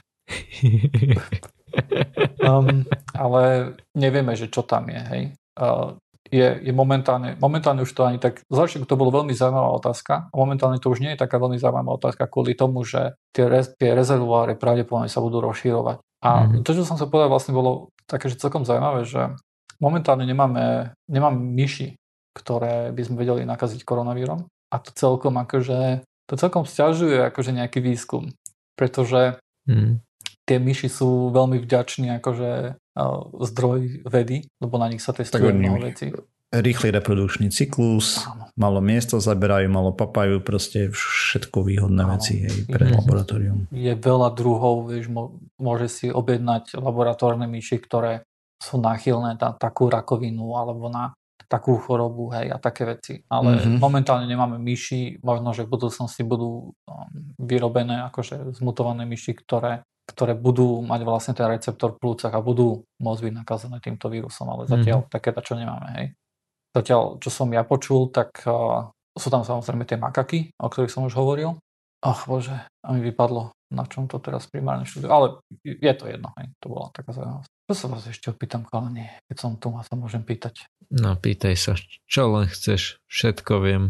[2.42, 2.82] um,
[3.14, 3.42] ale
[3.94, 5.22] nevieme, že čo tam je, hej.
[5.54, 5.94] Uh,
[6.28, 10.34] je, je momentálne, momentálne už to ani tak, začiatku to bolo veľmi zaujímavá otázka a
[10.36, 13.96] momentálne to už nie je taká veľmi zaujímavá otázka kvôli tomu, že tie, rez, tie
[13.96, 16.00] rezervoáre pravdepodobne sa budú rozširovať.
[16.24, 16.62] A mm-hmm.
[16.66, 19.32] to, čo som sa povedal, vlastne bolo také, že celkom zaujímavé, že
[19.78, 21.94] momentálne nemáme, nemáme myši,
[22.34, 24.46] ktoré by sme vedeli nakaziť koronavírom.
[24.68, 28.28] A to celkom akože, to celkom stiažuje akože nejaký výskum,
[28.76, 30.02] pretože hmm.
[30.48, 32.80] Tie myši sú veľmi vďační akože
[33.52, 36.08] zdroj vedy, lebo na nich sa testuje mnoho vecí
[36.48, 38.48] rýchly reprodukčný cyklus, Áno.
[38.56, 42.12] malo miesto zaberajú, malo papajú, proste všetko výhodné Áno.
[42.16, 43.58] veci hej, pre mm laboratórium.
[43.68, 45.12] Je veľa druhov, vieš,
[45.60, 48.24] môže si objednať laboratórne myši, ktoré
[48.58, 51.12] sú náchylné na takú rakovinu alebo na
[51.48, 53.24] takú chorobu, hej, a také veci.
[53.28, 53.78] Ale mm-hmm.
[53.80, 57.08] momentálne nemáme myši, možno, že v budúcnosti budú um,
[57.40, 62.80] vyrobené akože zmutované myši, ktoré ktoré budú mať vlastne ten receptor v plúcach a budú
[62.96, 65.12] môcť byť nakazené týmto vírusom, ale zatiaľ mm-hmm.
[65.12, 66.06] takéto čo nemáme, hej.
[66.72, 71.04] Zatiaľ, čo som ja počul, tak uh, sú tam samozrejme tie makaky, o ktorých som
[71.04, 71.60] už hovoril.
[72.00, 75.10] Ach bože, a mi vypadlo, na čom to teraz primárne študujú.
[75.10, 75.26] Ale
[75.64, 77.50] je to jedno, hej, to bola taká zaujímavosť.
[77.68, 80.70] To sa vás ešte opýtam, chalani, keď som tu a sa môžem pýtať.
[80.88, 81.74] No, pýtaj sa,
[82.08, 83.84] čo len chceš, všetko viem.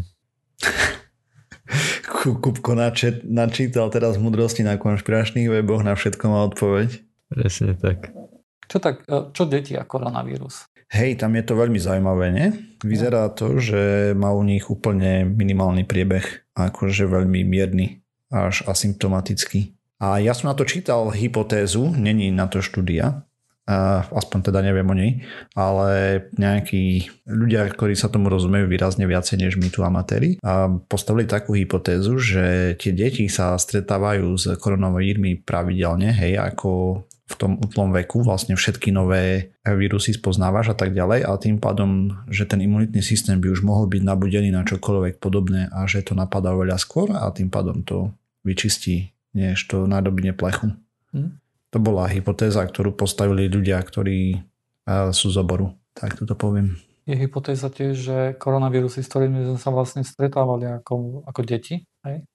[2.19, 2.75] Kupko
[3.23, 6.99] načítal teraz mudrosti na konšpiračných weboch, na všetko má odpoveď.
[7.31, 8.11] Presne tak.
[8.67, 10.67] Čo, tak, e, čo deti a koronavírus?
[10.91, 12.47] Hej, tam je to veľmi zaujímavé, nie?
[12.81, 18.01] Vyzerá to, že má u nich úplne minimálny priebeh, akože veľmi mierny,
[18.33, 19.77] až asymptomatický.
[20.01, 23.28] A ja som na to čítal hypotézu, není na to štúdia,
[24.09, 25.21] aspoň teda neviem o nej,
[25.53, 30.41] ale nejakí ľudia, ktorí sa tomu rozumejú výrazne viacej než my tu amatéri,
[30.89, 32.45] postavili takú hypotézu, že
[32.81, 38.89] tie deti sa stretávajú s koronavírmi pravidelne, hej, ako v tom útlom veku vlastne všetky
[38.89, 43.61] nové vírusy spoznávaš a tak ďalej a tým pádom, že ten imunitný systém by už
[43.61, 47.85] mohol byť nabudený na čokoľvek podobné a že to napadá veľa skôr a tým pádom
[47.85, 48.09] to
[48.41, 50.73] vyčistí, než to nádobne plechu.
[51.13, 51.37] Hm?
[51.69, 54.41] To bola hypotéza, ktorú postavili ľudia, ktorí
[55.13, 55.77] sú z oboru.
[55.93, 56.81] Tak toto poviem.
[57.05, 62.25] Je hypotéza tiež, že koronavírusy, s ktorými sme sa vlastne stretávali ako, ako deti, hej?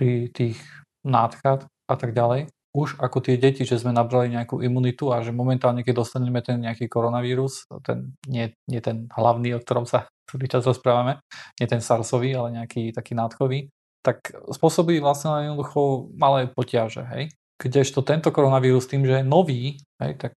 [0.00, 0.56] pri tých
[1.04, 5.30] nádchách a tak ďalej, už ako tie deti, že sme nabrali nejakú imunitu a že
[5.30, 10.50] momentálne, keď dostaneme ten nejaký koronavírus, ten, nie, nie ten hlavný, o ktorom sa celý
[10.50, 11.22] čas rozprávame,
[11.62, 13.70] nie ten SARSový, ale nejaký taký nádchový,
[14.02, 17.30] tak spôsobí vlastne jednoducho malé potiaže, hej.
[17.54, 20.34] Kdežto tento koronavírus tým, že je nový, hej, tak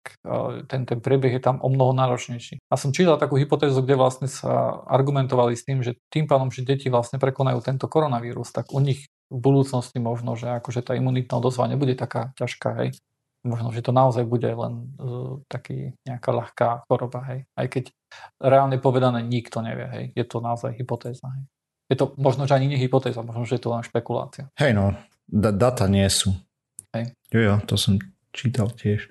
[0.69, 2.61] ten, ten priebeh je tam o mnoho náročnejší.
[2.69, 6.61] A som čítal takú hypotézu, kde vlastne sa argumentovali s tým, že tým pádom, že
[6.61, 11.41] deti vlastne prekonajú tento koronavírus, tak u nich v budúcnosti možno, že akože tá imunitná
[11.41, 12.93] odozva nebude taká ťažká, hej.
[13.41, 17.39] Možno, že to naozaj bude len uh, taký nejaká ľahká choroba, hej.
[17.57, 17.91] Aj keď
[18.37, 20.05] reálne povedané nikto nevie, hej.
[20.13, 21.43] Je to naozaj hypotéza, hej.
[21.89, 24.51] Je to možno, že ani nie hypotéza, možno, že je to len špekulácia.
[24.59, 24.93] Hej no,
[25.25, 26.35] d- data nie sú.
[26.95, 27.11] Hej.
[27.33, 27.99] Jo, jo, to som
[28.31, 29.09] čítal tiež.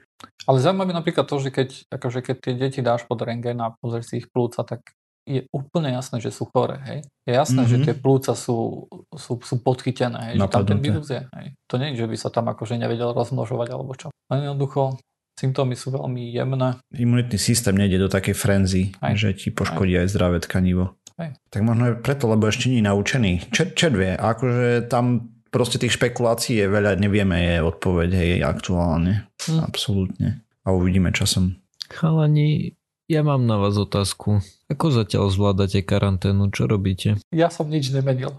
[0.48, 4.06] Ale zaujímavé napríklad to, že keď, akože keď tie deti dáš pod rengen a pozrieš
[4.08, 4.94] si ich plúca, tak
[5.26, 7.02] je úplne jasné, že sú chore, hej.
[7.26, 7.82] Je jasné, mm-hmm.
[7.82, 11.46] že tie plúca sú, sú, sú podchytené, hej, že tam ten vírus je, hej.
[11.66, 14.14] To nie je, že by sa tam akože nevedel rozmnožovať alebo čo.
[14.30, 15.02] Len jednoducho
[15.34, 16.78] symptómy sú veľmi jemné.
[16.94, 19.14] Imunitný systém nejde do takej frenzy, hej.
[19.18, 20.94] že ti poškodí aj, aj zdravé tkanivo.
[21.18, 21.34] Hej.
[21.50, 23.32] Tak možno je preto, lebo ešte nie je naučený.
[23.50, 29.24] Čo, čo vie, akože tam proste tých špekulácií je veľa, nevieme je odpoveď, hej, aktuálne.
[29.48, 29.64] Hm.
[29.64, 30.44] Absolútne.
[30.68, 31.56] A uvidíme časom.
[31.88, 32.76] Chalani,
[33.08, 34.44] ja mám na vás otázku.
[34.68, 36.52] Ako zatiaľ zvládate karanténu?
[36.52, 37.16] Čo robíte?
[37.32, 38.36] Ja som nič nemenil.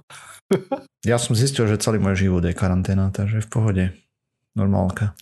[1.10, 3.86] ja som zistil, že celý môj život je karanténa, takže v pohode.
[4.54, 5.18] Normálka.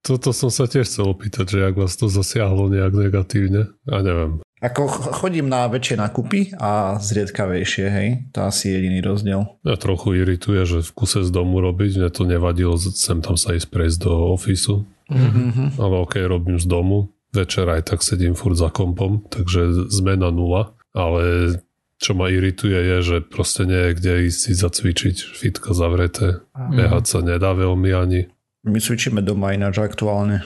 [0.00, 3.72] Toto som sa tiež chcel opýtať, že ak vás to zasiahlo nejak negatívne.
[3.88, 4.44] A neviem.
[4.60, 8.08] Ako chodím na väčšie nakupy a zriedkavejšie, hej?
[8.36, 9.48] To asi jediný rozdiel.
[9.64, 13.56] Ja trochu irituje, že v kuse z domu robiť, mne to nevadilo sem tam sa
[13.56, 14.84] ísť prejsť do ofisu.
[15.08, 15.80] Mm-hmm.
[15.80, 20.74] Ale ok, robím z domu večer aj tak sedím furt za kompom, takže zmena nula,
[20.90, 21.56] ale
[22.00, 26.74] čo ma irituje je, že proste nie je kde ísť si zacvičiť, fitko zavreté, mm.
[26.74, 28.20] behať sa nedá veľmi ani.
[28.66, 30.44] My cvičíme doma ináč aktuálne.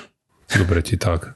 [0.54, 1.34] Dobre ti tak.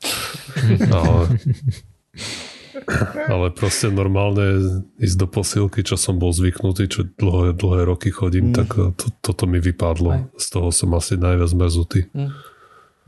[0.90, 1.22] Ale,
[3.32, 8.50] ale proste normálne ísť do posilky, čo som bol zvyknutý, čo dlhé, dlhé roky chodím,
[8.50, 8.54] mm.
[8.56, 10.10] tak to, toto mi vypadlo.
[10.10, 10.22] Aj.
[10.40, 12.08] Z toho som asi najviac mrzutý.
[12.16, 12.30] Mm.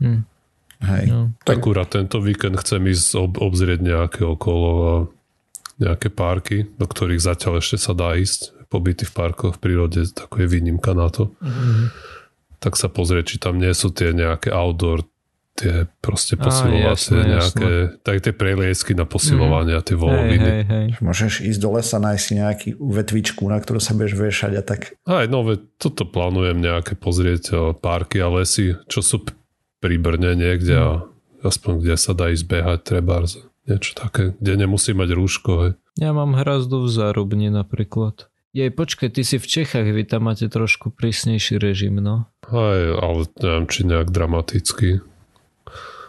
[0.01, 0.21] Mm.
[0.81, 1.05] Hej.
[1.13, 1.61] No, tak...
[1.61, 4.93] Akurát tento víkend chcem ísť ob, obzrieť nejaké okolo a
[5.81, 8.53] nejaké parky, do ktorých zatiaľ ešte sa dá ísť.
[8.71, 11.35] Pobyty v parkoch v prírode, tako je výnimka na to.
[11.43, 11.85] Mm-hmm.
[12.63, 15.03] Tak sa pozrieť, či tam nie sú tie nejaké outdoor
[15.55, 18.01] tie proste posilovacie jasné, nejaké, jasné.
[18.01, 19.79] tak tie preliesky na posilovanie mm.
[19.79, 20.47] a tie voloviny.
[20.47, 20.85] Hej, hej, hej.
[21.03, 24.95] Môžeš ísť do lesa, nájsť si nejaký vetvičku, na ktorú sa budeš vešať a tak.
[25.05, 29.27] Aj no, ve, toto plánujem nejaké pozrieť parky a lesy, čo sú
[29.81, 30.89] pri Brne niekde a
[31.41, 33.25] aspoň kde sa dá ísť behať, treba
[33.65, 35.51] niečo také, kde nemusí mať rúško.
[35.65, 35.71] Hej.
[35.99, 38.31] Ja mám hrazdu v Zárubni napríklad.
[38.51, 42.27] Jej, počkaj, ty si v Čechách, vy tam máte trošku prísnejší režim, no.
[42.51, 44.99] Aj, ale neviem, či nejak dramatický.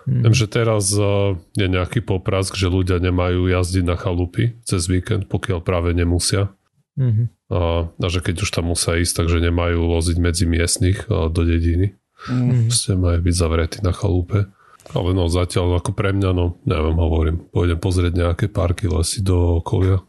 [0.07, 0.23] Hm.
[0.27, 5.31] Viem, že teraz uh, je nejaký poprask, že ľudia nemajú jazdiť na chalupy cez víkend,
[5.31, 6.51] pokiaľ práve nemusia.
[6.99, 7.33] Mhm.
[7.53, 11.47] A, a že keď už tam musia ísť, takže nemajú loziť medzi miestnych uh, do
[11.47, 11.95] dediny.
[12.29, 12.71] Mhm.
[12.71, 14.51] Proste majú byť zavretí na chalupe.
[14.93, 19.63] Ale no zatiaľ ako pre mňa, no neviem, hovorím, pôjdem pozrieť nejaké parky, lesy do
[19.63, 20.03] okolia.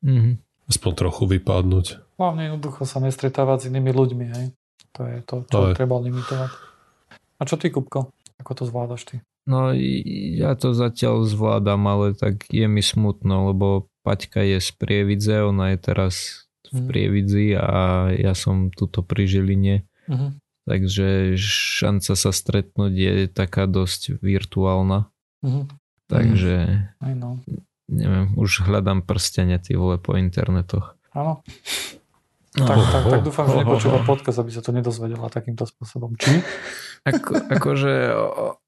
[0.00, 0.40] Mhm.
[0.64, 2.16] Aspoň trochu vypadnúť.
[2.16, 4.46] Hlavne jednoducho sa nestretávať s inými ľuďmi, hej.
[4.94, 5.74] To je to, čo Aj.
[5.74, 6.50] treba limitovať.
[7.36, 8.14] A čo ty, Kupko?
[8.38, 9.16] Ako to zvládaš ty?
[9.44, 15.44] No ja to zatiaľ zvládam, ale tak je mi smutno, lebo Paťka je z Prievidze,
[15.44, 16.86] ona je teraz v Mhm.
[16.90, 19.86] Prievidzi a ja som tuto pri Žiline.
[20.10, 20.42] Mhm.
[20.64, 25.12] Takže šanca sa stretnúť je taká dosť virtuálna.
[25.44, 25.68] Mhm.
[26.08, 26.56] Takže
[27.16, 27.40] no.
[27.88, 30.96] neviem, už hľadám prstene ty vole po internetoch.
[31.12, 31.40] Áno.
[32.54, 36.14] No, Tak, tak, tak dúfam, že nepočúva podcast, aby sa to nedozvedela takýmto spôsobom.
[36.16, 36.38] Či?
[37.04, 37.92] Ako, akože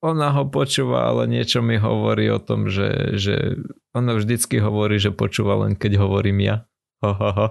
[0.04, 3.56] ona ho počúva, ale niečo mi hovorí o tom, že, že
[3.96, 6.56] ona vždycky hovorí, že počúva len keď hovorím ja.
[7.00, 7.48] Ho, ho, ho.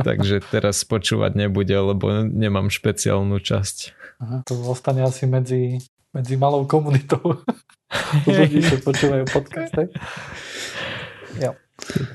[0.00, 3.76] Takže teraz počúvať nebude, lebo nemám špeciálnu časť.
[4.20, 5.80] Aha, to zostane asi medzi,
[6.12, 7.44] medzi malou komunitou
[8.28, 9.72] ľudí, čo počúvajú podcast.
[9.76, 9.88] hej?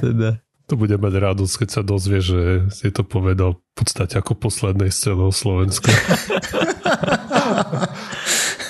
[0.02, 0.42] Teda.
[0.68, 4.92] To bude mať radosť, keď sa dozvie, že si to povedal v podstate ako poslednej
[4.92, 5.88] z celého Slovenska.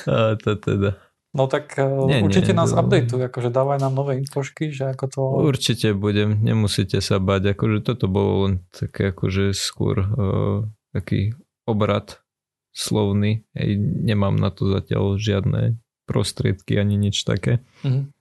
[0.07, 0.95] A to teda.
[1.35, 4.95] No tak Nie, nie, nie, určite nás to- updateuj, akože dávaj nám nové infošky, že
[4.95, 5.21] ako to...
[5.43, 7.53] Určite budem, nemusíte sa bať.
[7.53, 10.63] Akože toto bolo len také akože skôr uh,
[10.95, 11.35] taký
[11.67, 12.23] obrad
[12.71, 13.43] slovný.
[13.53, 15.77] Hej, nemám na to zatiaľ žiadne
[16.07, 17.59] prostriedky ani nič také.
[17.83, 18.15] Mhm.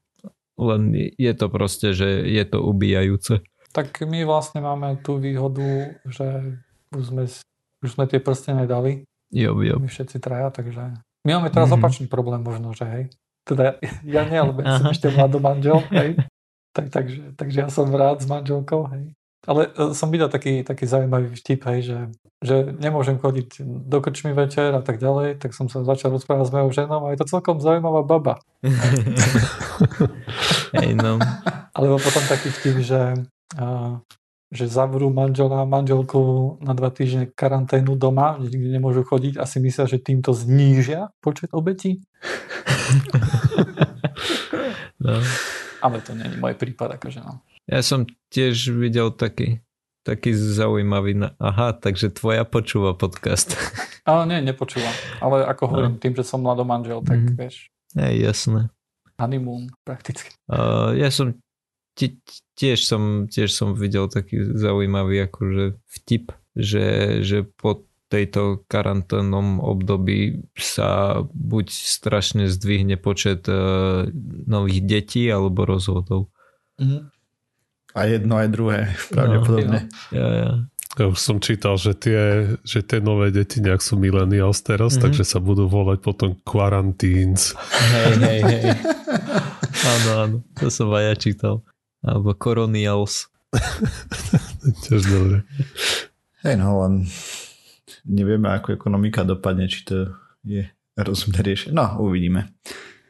[0.56, 0.82] Len
[1.20, 3.44] je to proste, že je to ubíjajúce.
[3.76, 5.60] Tak my vlastne máme tú výhodu,
[6.02, 6.56] že
[6.88, 7.24] už sme,
[7.78, 9.76] už sme tie prstene dali, Job, job.
[9.76, 10.96] my všetci traja, takže...
[11.22, 11.76] My máme teraz Mhm.
[11.76, 13.04] opačný problém možno, že hej.
[13.44, 16.16] Teda ja nie, lebo ja som ešte mladý manžel, hej.
[16.72, 19.12] Tak, takže, takže ja som rád s manželkou, hej.
[19.44, 21.98] Ale e, som videl taký, taký zaujímavý vtip, hej, že,
[22.40, 26.54] že nemôžem chodiť do krčmy večer a tak ďalej, tak som sa začal rozprávať s
[26.54, 28.34] mojou ženou a je to celkom zaujímavá baba.
[30.74, 31.18] Hej, no.
[31.76, 33.00] Alebo potom taký vtip, že,
[33.54, 33.98] a,
[34.46, 36.18] že zavrú manžela a manželku
[36.62, 41.50] na dva týždne karanténu doma, kde nemôžu chodiť a si myslia, že týmto znížia počet
[41.50, 42.02] obetí.
[45.02, 45.18] no.
[45.82, 47.42] Ale to je môj prípad, akože no.
[47.66, 49.60] Ja som tiež videl taký,
[50.02, 51.18] taký zaujímavý...
[51.18, 51.28] Na...
[51.38, 53.58] Aha, takže tvoja počúva podcast.
[54.06, 54.94] Ale nie, nepočúvam.
[55.18, 57.34] Ale ako hovorím, tým, že som mladomanžel, tak Mhm.
[57.34, 58.70] vieš, Hej, jasné.
[59.18, 60.30] honeymoon prakticky.
[60.46, 61.34] Uh, ja som
[62.56, 70.46] tiež som tiež som videl taký zaujímavý akože vtip, že, že po tejto karanténnom období
[70.54, 74.06] sa buď strašne zdvihne počet uh,
[74.46, 76.30] nových detí alebo rozvodov.
[76.78, 77.10] Mhm.
[77.96, 79.88] A jedno aj druhé, pravdepodobne.
[80.12, 80.50] Ja, ja.
[80.96, 85.02] Ja už som čítal, že tie, že tie nové deti nejak sú millennials teraz, Mhm.
[85.04, 87.52] takže sa budú volať potom quarantines.
[87.92, 88.76] Hej, hej, hej.
[89.76, 91.54] Áno, áno, to som aj ja čítal.
[92.06, 93.26] Alebo Coronials.
[94.86, 95.42] Tiež dobre.
[96.46, 97.10] Hej, no len
[98.06, 100.14] nevieme, ako ekonomika dopadne, či to
[100.46, 101.74] je rozumné riešenie.
[101.74, 102.54] No, uvidíme.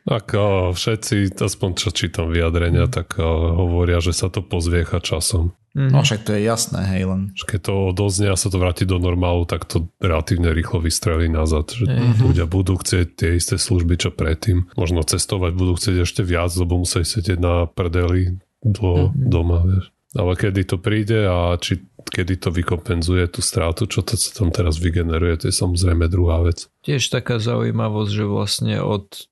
[0.06, 3.26] Tak o, všetci, aspoň čo čítam vyjadrenia, tak o,
[3.66, 5.52] hovoria, že sa to pozviecha časom.
[5.76, 5.92] Mhm.
[5.92, 8.96] No však to je jasné, hej, len keď to odoznie a sa to vráti do
[8.96, 11.68] normálu, tak to relatívne rýchlo vystrelí nazad.
[11.68, 12.08] Že Hej.
[12.24, 14.72] ľudia budú chcieť tie isté služby, čo predtým.
[14.72, 19.30] Možno cestovať budú chcieť ešte viac, lebo musí sedieť na prdeli dlho Mhm.
[19.30, 19.94] doma, vieš.
[20.16, 24.48] Ale kedy to príde a či kedy to vykompenzuje tú strátu, čo to sa tam
[24.48, 26.70] teraz vygeneruje, to je samozrejme druhá vec.
[26.86, 29.26] Tiež taká zaujímavosť, že vlastne od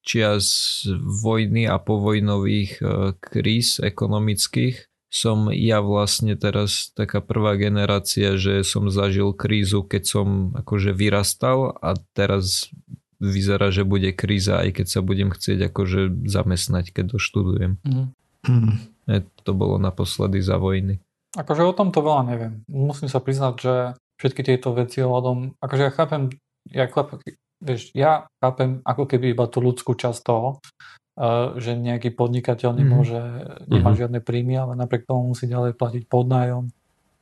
[0.00, 0.46] čias
[0.96, 2.84] vojny a povojnových e,
[3.20, 10.26] kríz ekonomických som ja vlastne teraz taká prvá generácia, že som zažil krízu, keď som
[10.54, 12.70] akože vyrastal a teraz
[13.18, 17.76] vyzerá, že bude kríza, aj keď sa budem chcieť akože zamestnať, keď doštudujem.
[17.84, 18.04] Mhm.
[19.08, 21.00] E, To bolo naposledy za vojny.
[21.34, 22.54] Akože o tomto veľa neviem.
[22.66, 23.74] Musím sa priznať, že
[24.18, 26.22] všetky tieto veci ohľadom, akože ja chápem,
[26.68, 27.18] ja chápem,
[27.62, 30.58] vieš, ja chápem ako keby iba tú ľudskú časť toho,
[31.16, 33.20] uh, že nejaký podnikateľ nemôže,
[33.70, 33.98] nemá Mhm.
[33.98, 36.68] žiadne príjmy, ale napriek tomu musí ďalej platiť podnájom,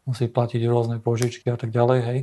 [0.09, 2.19] musí platiť rôzne požičky a tak ďalej, hej.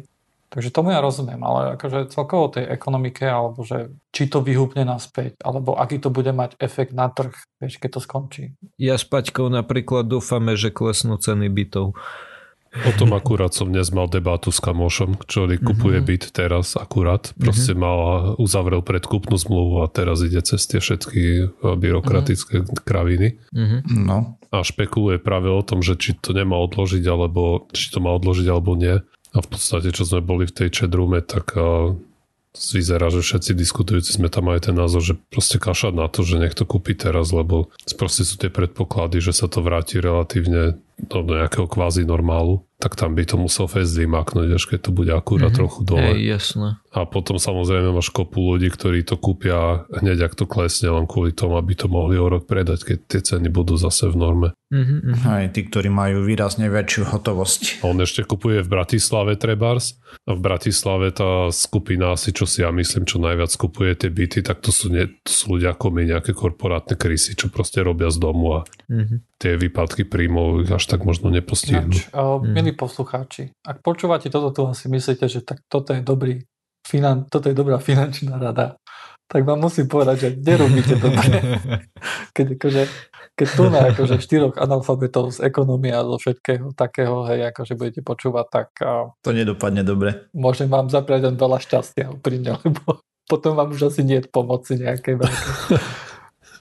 [0.56, 5.36] Takže tomu ja rozumiem, ale akože celkovo tej ekonomike, alebo že či to vyhúpne naspäť,
[5.44, 8.44] alebo aký to bude mať efekt na trh, vieš, keď to skončí.
[8.80, 12.00] Ja s Paťkou napríklad dúfame, že klesnú ceny bytov.
[12.76, 16.12] O tom akurát som dnes mal debatu s kamošom, ktorý kupuje mm-hmm.
[16.12, 17.32] byt teraz akurát.
[17.40, 17.84] Proste mm-hmm.
[17.84, 18.00] mal,
[18.36, 22.84] uzavrel predkupnú zmluvu a teraz ide cez tie všetky eh, byrokratické mm-hmm.
[22.84, 23.40] kraviny.
[23.56, 23.82] Mm-hmm.
[24.04, 24.36] No.
[24.52, 28.48] A špekuluje práve o tom, že či to nemá odložiť, alebo či to má odložiť,
[28.52, 29.00] alebo nie.
[29.36, 31.92] A v podstate, čo sme boli v tej chatroome, tak uh,
[32.56, 36.40] vyzerá, že všetci diskutujúci sme tam aj ten názor, že proste kašať na to, že
[36.40, 37.68] nech to kúpi teraz, lebo
[38.00, 43.16] proste sú tie predpoklady, že sa to vráti relatívne do nejakého kvázi normálu tak tam
[43.16, 45.58] by to musel FSD maknúť, až keď to bude akurát mm-hmm.
[45.58, 46.12] trochu dole.
[46.12, 46.76] Ej, jasné.
[46.92, 51.32] A potom samozrejme máš kopu ľudí, ktorí to kúpia hneď, ak to klesne, len kvôli
[51.32, 54.50] tomu, aby to mohli o rok predať, keď tie ceny budú zase v norme.
[54.76, 55.24] Mm-hmm.
[55.24, 57.84] Aj tí, ktorí majú výrazne väčšiu hotovosť.
[57.88, 59.96] On ešte kupuje v Bratislave Trebars
[60.28, 64.44] a v Bratislave tá skupina asi, čo si ja myslím, čo najviac kupuje tie byty,
[64.44, 68.12] tak to sú, nie, to sú ľudia ako my, nejaké korporátne krysy, čo proste robia
[68.12, 69.18] z domu a mm-hmm.
[69.40, 71.92] tie výpadky príjmov až tak možno nepostihnú.
[71.92, 76.46] Nač, mm milí poslucháči, ak počúvate toto tu asi myslíte, že tak toto je dobrý
[76.86, 78.78] finan, toto je dobrá finančná rada,
[79.26, 81.42] tak vám musím povedať, že nerobíte dobre.
[82.36, 82.84] Keď, akože,
[83.40, 88.02] keď tu na akože štyroch analfabetov z ekonomie a zo všetkého takého, hej, akože budete
[88.04, 88.68] počúvať, tak...
[89.24, 90.28] To nedopadne dobre.
[90.36, 93.00] Môžem vám zapriať len veľa šťastia úprimne, lebo
[93.32, 95.80] potom vám už asi nie je pomoci nejakej veľkej.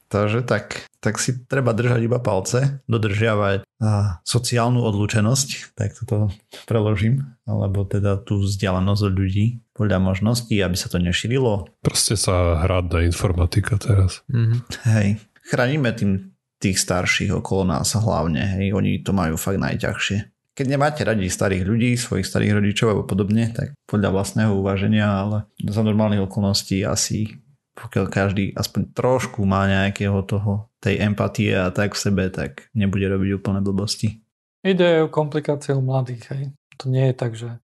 [0.08, 6.30] Takže tak, tak si treba držať iba palce, dodržiavať a, sociálnu odlúčenosť, tak toto
[6.68, 11.66] preložím, alebo teda tú vzdialenosť od ľudí podľa možností, aby sa to nešírilo.
[11.82, 14.22] Proste sa hrať na informatika teraz.
[14.30, 14.58] Mm-hmm.
[14.86, 15.08] Hej,
[15.50, 16.30] chránime tým
[16.62, 20.32] tých starších okolo nás hlavne, hej, oni to majú fakt najťažšie.
[20.54, 25.50] Keď nemáte radi starých ľudí, svojich starých rodičov alebo podobne, tak podľa vlastného uvaženia, ale
[25.58, 27.42] za normálnych okolností asi
[27.74, 33.06] pokiaľ každý aspoň trošku má nejakého toho, tej empatie a tak v sebe, tak nebude
[33.10, 34.22] robiť úplne blbosti.
[34.64, 36.44] Ide o komplikáciu mladých, hej.
[36.80, 37.60] To nie je tak, že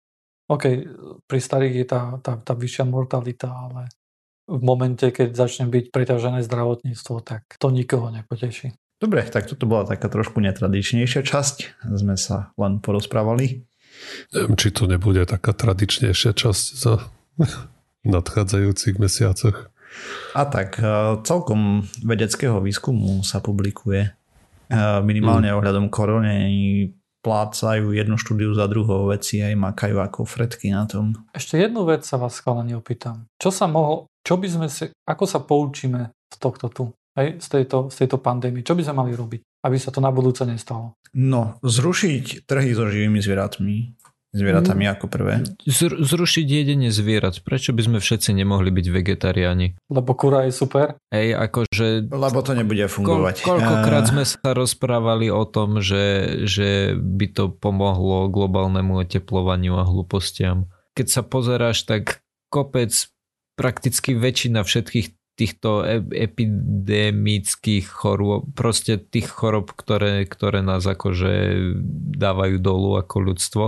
[0.49, 0.65] OK,
[1.25, 3.89] pri starých je tá, tá, tá vyššia mortalita, ale
[4.45, 8.77] v momente, keď začne byť preťažené zdravotníctvo, tak to nikoho nepoteší.
[9.01, 11.57] Dobre, tak toto bola taká trošku netradičnejšia časť.
[11.97, 13.65] Sme sa len porozprávali.
[14.37, 17.09] Neviem, či to nebude taká tradičnejšia časť za
[18.15, 19.74] nadchádzajúcich mesiacoch.
[20.35, 20.85] A tak, e,
[21.23, 24.11] celkom vedeckého výskumu sa publikuje e,
[25.03, 25.57] minimálne mm.
[25.57, 26.91] ohľadom korony
[27.25, 31.17] plácajú jednu štúdiu za druhou, veci aj makajú ako fretky na tom.
[31.33, 33.25] Ešte jednu vec sa vás schválne opýtam.
[33.41, 36.85] Čo sa mohlo, čo by sme si, ako sa poučíme z tohto tu,
[37.17, 38.61] hej, z tejto, z tejto pandémie?
[38.61, 41.01] Čo by sme mali robiť, aby sa to na budúce nestalo?
[41.17, 44.04] No, zrušiť trhy so živými zvieratmi,
[44.35, 44.93] zvieratami mm.
[44.99, 45.47] ako prvé.
[45.65, 47.39] Zr- zrušiť jedenie zvierat.
[47.41, 49.79] Prečo by sme všetci nemohli byť vegetariáni?
[49.89, 50.99] Lebo kura je super.
[51.15, 52.11] Ej, akože...
[52.11, 53.47] Lebo to nebude fungovať.
[53.47, 59.87] Ko- koľkokrát sme sa rozprávali o tom, že, že by to pomohlo globálnemu oteplovaniu a
[59.87, 60.67] hlúpostiam.
[60.99, 62.91] Keď sa pozeráš, tak kopec,
[63.55, 65.83] prakticky väčšina všetkých týchto
[66.15, 71.59] epidemických chorôb, proste tých chorob, ktoré, ktoré nás akože
[72.15, 73.65] dávajú dolu ako ľudstvo,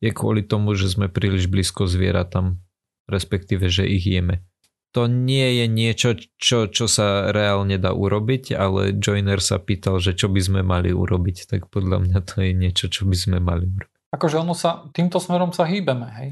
[0.00, 2.60] je kvôli tomu, že sme príliš blízko zvieratám,
[3.06, 4.44] respektíve, že ich jeme.
[4.90, 10.18] To nie je niečo, čo, čo sa reálne dá urobiť, ale Joiner sa pýtal, že
[10.18, 13.70] čo by sme mali urobiť, tak podľa mňa to je niečo, čo by sme mali
[13.70, 14.10] urobiť.
[14.10, 16.28] Akože ono sa, týmto smerom sa hýbeme, hej?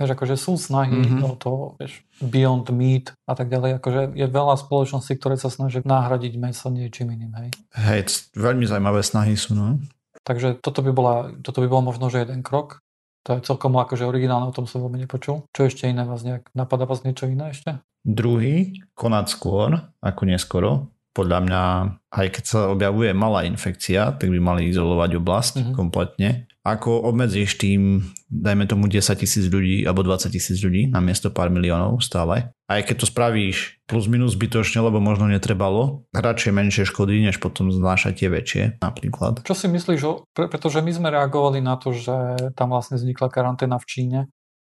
[0.00, 1.20] Vieš, akože sú snahy mm-hmm.
[1.20, 5.84] o to, vieš, Beyond Meat a tak ďalej, akože je veľa spoločností, ktoré sa snažia
[5.84, 7.48] nahradiť meso niečím iným, hej?
[7.76, 9.76] Hej, veľmi zaujímavé snahy sú, no.
[10.24, 12.81] Takže toto by, bola, toto by bol možno, že jeden krok.
[13.26, 15.46] To je celkom akože originálne, o tom som veľmi nepočul.
[15.54, 17.78] Čo ešte iné vás nejak, napadá vás niečo iné ešte?
[18.02, 20.90] Druhý, konať skôr ako neskoro.
[21.12, 21.62] Podľa mňa,
[22.08, 25.76] aj keď sa objavuje malá infekcia, tak by mali izolovať oblasť mm-hmm.
[25.76, 26.30] kompletne
[26.62, 31.50] ako obmedzíš tým, dajme tomu 10 tisíc ľudí alebo 20 tisíc ľudí na miesto pár
[31.50, 32.54] miliónov stále.
[32.70, 37.74] Aj keď to spravíš plus minus zbytočne, lebo možno netrebalo, radšej menšie škody, než potom
[37.74, 39.42] znášať tie väčšie napríklad.
[39.42, 42.14] Čo si myslíš, pre, pretože my sme reagovali na to, že
[42.54, 44.20] tam vlastne vznikla karanténa v Číne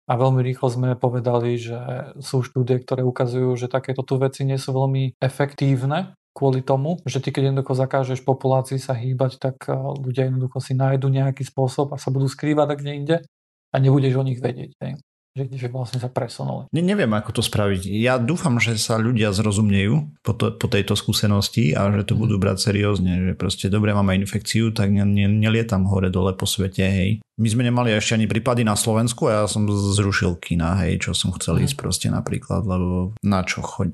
[0.10, 1.80] a veľmi rýchlo sme povedali, že
[2.20, 7.22] sú štúdie, ktoré ukazujú, že takéto tu veci nie sú veľmi efektívne kvôli tomu, že
[7.22, 11.94] ty keď jednoducho zakážeš populácii sa hýbať, tak eh, ľudia jednoducho si nájdu nejaký spôsob
[11.94, 13.18] a sa budú skrývať tak inde
[13.74, 14.74] a nebudeš o nich vedieť.
[14.82, 14.94] Hej.
[15.34, 16.70] že, že vlastne sa presunuli.
[16.70, 17.90] Ne, neviem, ako to spraviť.
[17.90, 22.38] Ja dúfam, že sa ľudia zrozumnejú po, to, po tejto skúsenosti a že to budú
[22.38, 26.86] brať seriózne, že proste dobre máme infekciu, tak ne, ne, nelietam hore dole po svete,
[26.86, 27.12] hej.
[27.42, 31.18] My sme nemali ešte ani prípady na Slovensku a ja som zrušil kina, hej, čo
[31.18, 33.90] som chcel ísť proste napríklad, lebo na čo choď,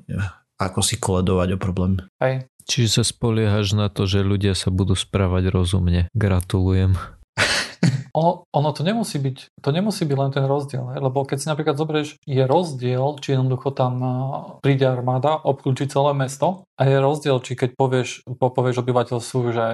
[0.60, 2.04] ako si koledovať o problém.
[2.20, 2.46] Hej.
[2.70, 6.12] Čiže sa spoliehaš na to, že ľudia sa budú správať rozumne.
[6.14, 7.00] Gratulujem.
[8.10, 11.78] Ono, ono to nemusí byť, to nemusí byť len ten rozdiel, lebo keď si napríklad
[11.78, 14.02] zoberieš, je rozdiel, či jednoducho tam
[14.66, 19.66] príde armáda, obklúči celé mesto a je rozdiel, či keď povieš, povieš obyvateľstvu, že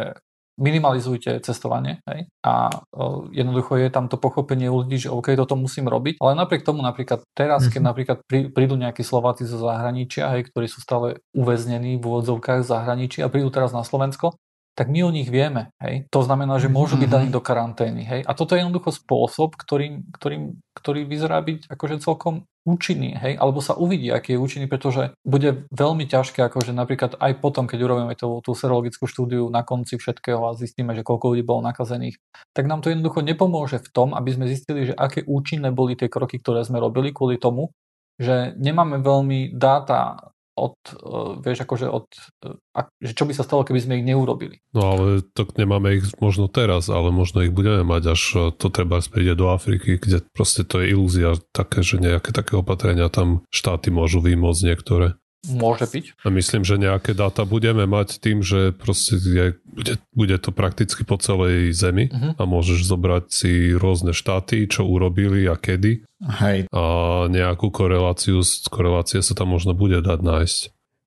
[0.56, 2.32] minimalizujte cestovanie hej?
[2.44, 6.32] a uh, jednoducho je tam to pochopenie u ľudí, že OK, toto musím robiť, ale
[6.40, 7.90] napriek tomu napríklad teraz, keď mm-hmm.
[7.92, 13.20] napríklad prí, prídu nejakí Slováci zo zahraničia, hej, ktorí sú stále uväznení v úvodzovkách zahraničí
[13.20, 14.40] a prídu teraz na Slovensko,
[14.76, 15.72] tak my o nich vieme.
[15.80, 16.12] Hej?
[16.12, 17.36] To znamená, že môžu byť daní mhm.
[17.36, 18.04] do karantény.
[18.04, 18.22] Hej?
[18.28, 23.38] A toto je jednoducho spôsob, ktorý, ktorý, ktorý vyzerá byť akože celkom účinný, hej?
[23.38, 27.80] alebo sa uvidí, aký je účinný, pretože bude veľmi ťažké, akože napríklad aj potom, keď
[27.86, 32.18] urobíme tú, tú serologickú štúdiu na konci všetkého a zistíme, že koľko ľudí bolo nakazených,
[32.58, 36.10] tak nám to jednoducho nepomôže v tom, aby sme zistili, že aké účinné boli tie
[36.10, 37.70] kroky, ktoré sme robili kvôli tomu,
[38.18, 42.08] že nemáme veľmi dáta od, uh, vieš, akože od,
[42.48, 44.64] uh, že čo by sa stalo, keby sme ich neurobili.
[44.72, 48.72] No ale to nemáme ich možno teraz, ale možno ich budeme mať, až e, to
[48.72, 53.44] treba príde do Afriky, kde proste to je ilúzia také, že nejaké také opatrenia tam
[53.52, 55.20] štáty môžu vymôcť niektoré.
[55.54, 56.06] Môže byť.
[56.26, 61.06] A myslím, že nejaké dáta budeme mať tým, že proste je, bude, bude to prakticky
[61.06, 62.34] po celej zemi uh-huh.
[62.40, 66.02] a môžeš zobrať si rôzne štáty, čo urobili a kedy.
[66.42, 66.66] Hej.
[66.74, 66.84] A
[67.30, 68.42] nejakú koreláciu,
[68.72, 70.62] korelácie sa tam možno bude dať nájsť.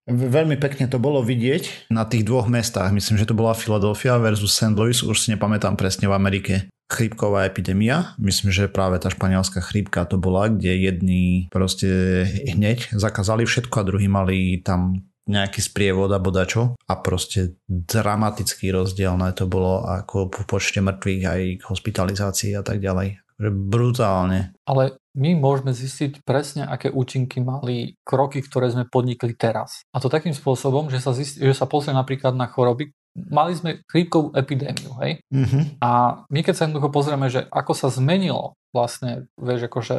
[0.09, 2.97] Veľmi pekne to bolo vidieť na tých dvoch mestách.
[2.97, 4.73] Myslím, že to bola Philadelphia versus St.
[4.73, 8.17] Louis, už si nepamätám presne v Amerike chrípková epidémia.
[8.17, 13.87] Myslím, že práve tá španielská chrípka to bola, kde jedni proste hneď zakázali všetko a
[13.87, 20.43] druhí mali tam nejaký sprievod a bodačo a proste dramaticky rozdielne to bolo ako po
[20.49, 23.21] počte mŕtvych aj hospitalizácií a tak ďalej.
[23.39, 24.57] Brutálne.
[24.67, 29.87] Ale my môžeme zistiť presne, aké účinky mali kroky, ktoré sme podnikli teraz.
[29.95, 33.83] A to takým spôsobom, že sa, zistí, že sa pozrie napríklad na choroby, mali sme
[33.89, 35.19] chrípkovú epidémiu, hej?
[35.33, 35.63] Uh-huh.
[35.83, 35.91] A
[36.31, 39.97] my keď sa jednoducho pozrieme, že ako sa zmenilo vlastne, vieš, akože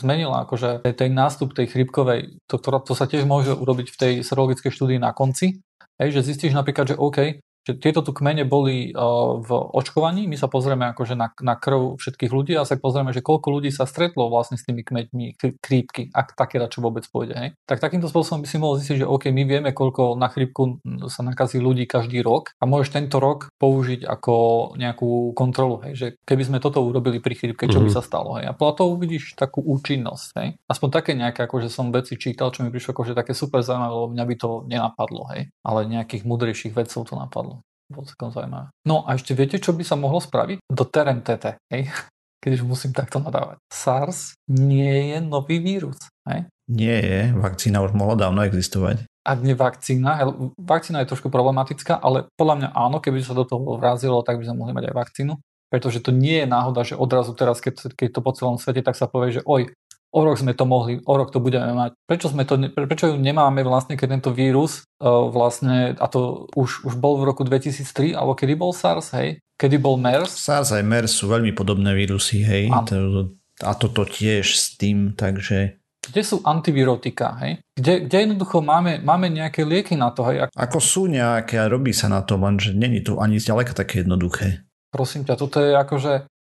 [0.00, 4.12] zmenila akože tej nástup tej chrípkovej, to, to, to sa tiež môže urobiť v tej
[4.24, 5.60] serologickej štúdii na konci,
[6.00, 10.34] hej, že zistíš napríklad, že OK, že tieto tu kmene boli uh, v očkovaní, my
[10.34, 13.86] sa pozrieme akože na, na krv všetkých ľudí a sa pozrieme, že koľko ľudí sa
[13.86, 17.34] stretlo vlastne s tými kmeňmi krípky, ak také čo vôbec pôjde.
[17.38, 17.48] Hej.
[17.66, 21.22] Tak takýmto spôsobom by si mohol zistiť, že OK, my vieme, koľko na chrípku sa
[21.22, 24.34] nakazí ľudí každý rok a môžeš tento rok použiť ako
[24.78, 27.86] nejakú kontrolu, hej, že keby sme toto urobili pri chrípke, čo mm-hmm.
[27.86, 27.96] by mhm.
[27.98, 28.38] sa stalo.
[28.38, 28.50] Hej.
[28.50, 30.28] A podľa toho uvidíš takú účinnosť.
[30.38, 30.48] Hej.
[30.66, 34.08] Aspoň také nejaké, akože som veci čítal, čo mi prišlo akože také super zaujímavé, lebo
[34.10, 35.50] mňa by to nenapadlo, hej.
[35.62, 37.51] ale nejakých mudrejších vedcov to napadlo
[37.92, 38.72] bolo celkom zaujímavé.
[38.88, 40.64] No a ešte viete, čo by sa mohlo spraviť?
[40.66, 41.82] Do TT, hej?
[42.42, 43.62] keď už musím takto nadávať.
[43.70, 45.94] SARS nie je nový vírus.
[46.26, 46.50] Hej?
[46.66, 49.06] Nie je, vakcína už mohla dávno existovať.
[49.22, 50.26] Ak nie vakcína,
[50.58, 54.50] vakcína je trošku problematická, ale podľa mňa áno, keby sa do toho vrazilo, tak by
[54.50, 55.32] sme mohli mať aj vakcínu.
[55.70, 58.98] Pretože to nie je náhoda, že odrazu teraz, keď, keď to po celom svete, tak
[58.98, 59.70] sa povie, že oj,
[60.12, 61.96] o rok sme to mohli, o rok to budeme mať.
[62.04, 66.84] Prečo, sme to, prečo ju nemáme vlastne, keď tento vírus uh, vlastne, a to už,
[66.84, 69.40] už bol v roku 2003, alebo kedy bol SARS, hej?
[69.56, 70.36] Kedy bol MERS?
[70.36, 72.68] SARS aj MERS sú veľmi podobné vírusy, hej?
[72.68, 73.32] To,
[73.64, 75.80] a toto tiež s tým, takže...
[76.02, 77.62] Kde sú antivirotika, hej?
[77.72, 80.50] Kde, kde jednoducho máme, máme nejaké lieky na to, hej?
[80.52, 84.66] Ako sú nejaké a robí sa na to, lenže není to ani zďaleka také jednoduché.
[84.92, 86.12] Prosím ťa, toto je akože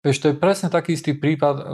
[0.06, 1.64] Vieš, to je presne taký istý prípad, e,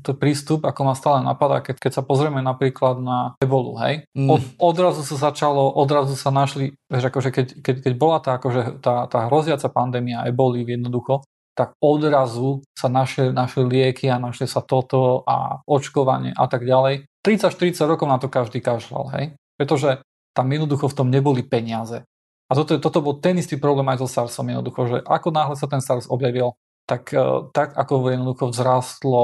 [0.00, 4.08] to prístup, ako ma stále napadá, keď, keď sa pozrieme napríklad na ebolu, hej.
[4.16, 4.32] Mm.
[4.32, 8.80] Od, odrazu sa začalo, odrazu sa našli, vieš, akože keď, keď, keď bola tá, akože
[8.80, 14.64] tá, tá hroziaca pandémia eboli jednoducho, tak odrazu sa našli, našli lieky a našli sa
[14.64, 17.06] toto a očkovanie a tak ďalej.
[17.20, 19.36] 30-40 rokov na to každý kašľal, hej.
[19.60, 20.00] Pretože
[20.32, 22.02] tam jednoducho v tom neboli peniaze.
[22.48, 25.70] A toto, toto bol ten istý problém aj so SARSom jednoducho, že ako náhle sa
[25.70, 26.52] ten SARS objavil,
[26.84, 29.22] tak, e, tak ako jednoducho vzrástlo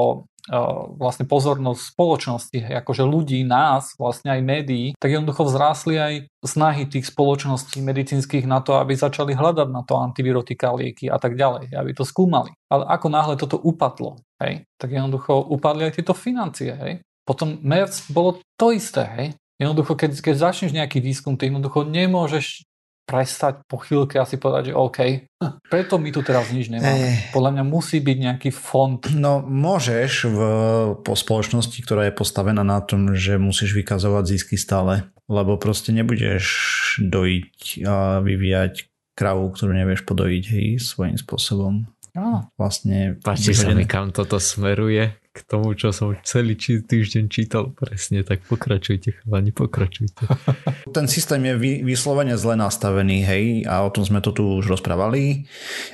[0.49, 0.57] e,
[0.97, 7.09] vlastne pozornosť spoločnosti, akože ľudí, nás, vlastne aj médií, tak jednoducho vzrástli aj snahy tých
[7.09, 11.91] spoločností medicínskych na to, aby začali hľadať na to antivirotika, lieky a tak ďalej, aby
[11.93, 12.53] to skúmali.
[12.69, 16.73] Ale ako náhle toto upadlo, hej, tak jednoducho upadli aj tieto financie.
[16.73, 16.93] Hej.
[17.21, 19.05] Potom MERS bolo to isté.
[19.05, 19.27] Hej.
[19.61, 22.65] Jednoducho, keď, keď začneš nejaký výskum, ty jednoducho nemôžeš
[23.05, 24.99] prestať po chvíľke asi povedať, že OK,
[25.67, 27.07] preto my tu teraz nič nemáme.
[27.11, 27.33] Eh.
[27.35, 29.01] Podľa mňa musí byť nejaký fond.
[29.13, 30.39] No môžeš v,
[31.01, 36.45] po spoločnosti, ktorá je postavená na tom, že musíš vykazovať zisky stále, lebo proste nebudeš
[37.03, 41.85] dojiť a vyvíjať kravu, ktorú nevieš podojiť hej, svojím spôsobom.
[42.11, 42.51] Áno.
[42.59, 43.15] Vlastne...
[43.23, 48.43] Páči sa mi, kam toto smeruje k tomu, čo som celý týždeň čítal presne, tak
[48.51, 50.27] pokračujte, chalani, pokračujte.
[50.95, 51.55] Ten systém je
[51.87, 55.47] vyslovene zle nastavený, hej, a o tom sme to tu už rozprávali.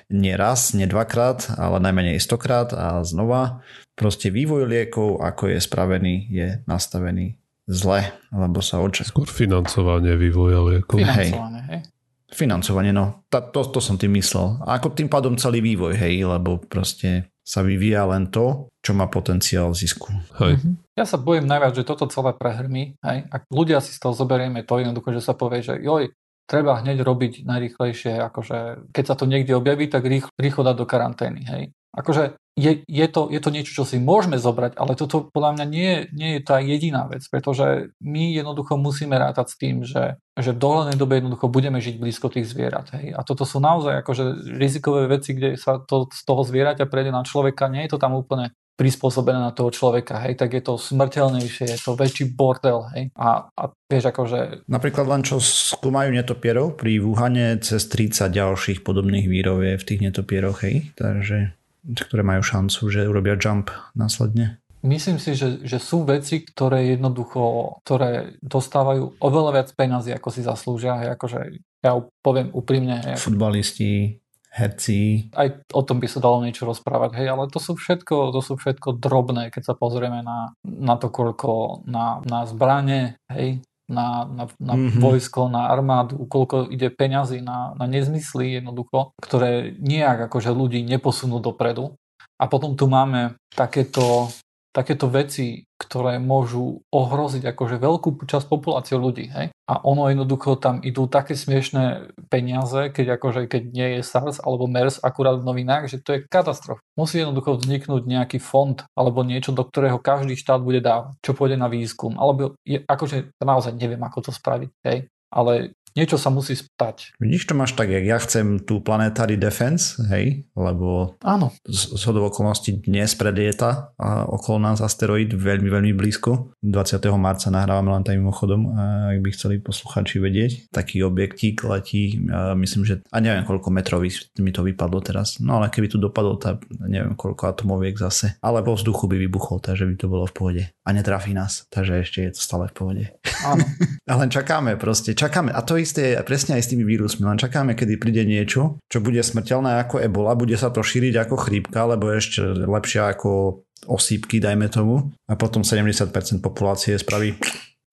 [0.10, 3.62] Nie raz, nie dvakrát, ale najmenej stokrát a znova.
[3.94, 7.38] Proste vývoj liekov, ako je spravený, je nastavený
[7.70, 9.14] zle, lebo sa očakává.
[9.14, 10.98] Skôr financovanie vývoja liekov.
[10.98, 11.82] Financovanie, hej.
[12.28, 13.24] Financovanie, no.
[13.30, 14.60] To, to, to som tým myslel.
[14.66, 19.08] A ako tým pádom celý vývoj, hej, lebo proste sa vyvíja len to, čo má
[19.08, 20.12] potenciál zisku.
[20.44, 20.60] Hej.
[21.00, 23.00] Ja sa bojím najviac, že toto celé prehrmí.
[23.00, 23.24] Hej.
[23.32, 26.12] Ak ľudia si z toho zoberieme to jednoducho, že sa povie, že joj,
[26.44, 30.86] treba hneď robiť najrýchlejšie, akože keď sa to niekde objaví, tak rýchlo, rýchlo dať do
[30.86, 31.42] karantény.
[31.48, 31.64] Hej.
[31.96, 35.66] Akože je, je, to, je to niečo, čo si môžeme zobrať, ale toto podľa mňa
[35.70, 40.58] nie, nie je tá jediná vec, pretože my jednoducho musíme rátať s tým, že, že
[40.58, 42.90] v dohľadnej dobe jednoducho budeme žiť blízko tých zvierat.
[42.98, 43.14] Hej.
[43.14, 47.22] A toto sú naozaj akože rizikové veci, kde sa to z toho zvieraťa prejde na
[47.22, 51.66] človeka, nie je to tam úplne prispôsobené na toho človeka, hej, tak je to smrteľnejšie,
[51.66, 54.70] je to väčší bordel, hej, a, a vieš akože...
[54.70, 60.02] Napríklad len čo skúmajú netopierov, pri Wuhane cez 30 ďalších podobných výrov je v tých
[60.06, 61.57] netopieroch, hej, takže
[61.96, 64.60] ktoré majú šancu, že urobia jump následne?
[64.86, 70.46] Myslím si, že, že sú veci, ktoré jednoducho, ktoré dostávajú oveľa viac peňazí, ako si
[70.46, 71.18] zaslúžia.
[71.18, 73.18] Akože ja poviem úprimne.
[73.18, 74.22] Futbalisti,
[74.54, 75.30] herci.
[75.34, 78.58] Aj o tom by sa dalo niečo rozprávať, hej, ale to sú všetko, to sú
[78.58, 84.44] všetko drobné, keď sa pozrieme na, na to, koľko na, na zbranie, hej, na, na,
[84.60, 85.00] na mm-hmm.
[85.00, 91.40] vojsko, na armádu, koľko ide peňazí na, na nezmysly jednoducho, ktoré nejak akože ľudí neposunú
[91.40, 91.96] dopredu.
[92.38, 94.30] A potom tu máme takéto
[94.78, 99.26] takéto veci, ktoré môžu ohroziť akože veľkú časť populácie ľudí.
[99.34, 99.50] Hej?
[99.66, 104.70] A ono jednoducho tam idú také smiešné peniaze, keď akože keď nie je SARS alebo
[104.70, 106.86] MERS akurát v novinách, že to je katastrofa.
[106.94, 111.58] Musí jednoducho vzniknúť nejaký fond alebo niečo, do ktorého každý štát bude dávať, čo pôjde
[111.58, 112.14] na výskum.
[112.22, 114.70] Alebo je, akože naozaj neviem, ako to spraviť.
[114.86, 115.10] Hej?
[115.34, 117.18] Ale niečo sa musí stať.
[117.18, 121.50] Vidíš, to máš tak, jak ja chcem tú Planetary Defense, hej, lebo Áno.
[121.66, 126.54] z, z okolností dnes predlieta a okolo nás asteroid veľmi, veľmi blízko.
[126.62, 127.02] 20.
[127.18, 128.70] marca nahrávame len tam mimochodom,
[129.10, 130.70] ak by chceli posluchači vedieť.
[130.70, 132.22] Taký objektík letí,
[132.54, 136.38] myslím, že a neviem koľko metrový mi to vypadlo teraz, no ale keby tu dopadol,
[136.38, 138.38] tak neviem koľko atomoviek zase.
[138.44, 140.64] Ale vo vzduchu by vybuchol, takže by to bolo v pohode.
[140.84, 143.04] A netrafí nás, takže ešte je to stále v pohode.
[143.48, 143.64] Áno.
[144.12, 145.56] a len čakáme proste, čakáme.
[145.56, 147.24] A to isté presne aj s tými vírusmi.
[147.24, 151.36] Len čakáme, kedy príde niečo, čo bude smrteľné ako ebola, bude sa to šíriť ako
[151.40, 155.16] chrípka, alebo ešte lepšia ako osýpky, dajme tomu.
[155.32, 156.12] A potom 70%
[156.44, 157.40] populácie spraví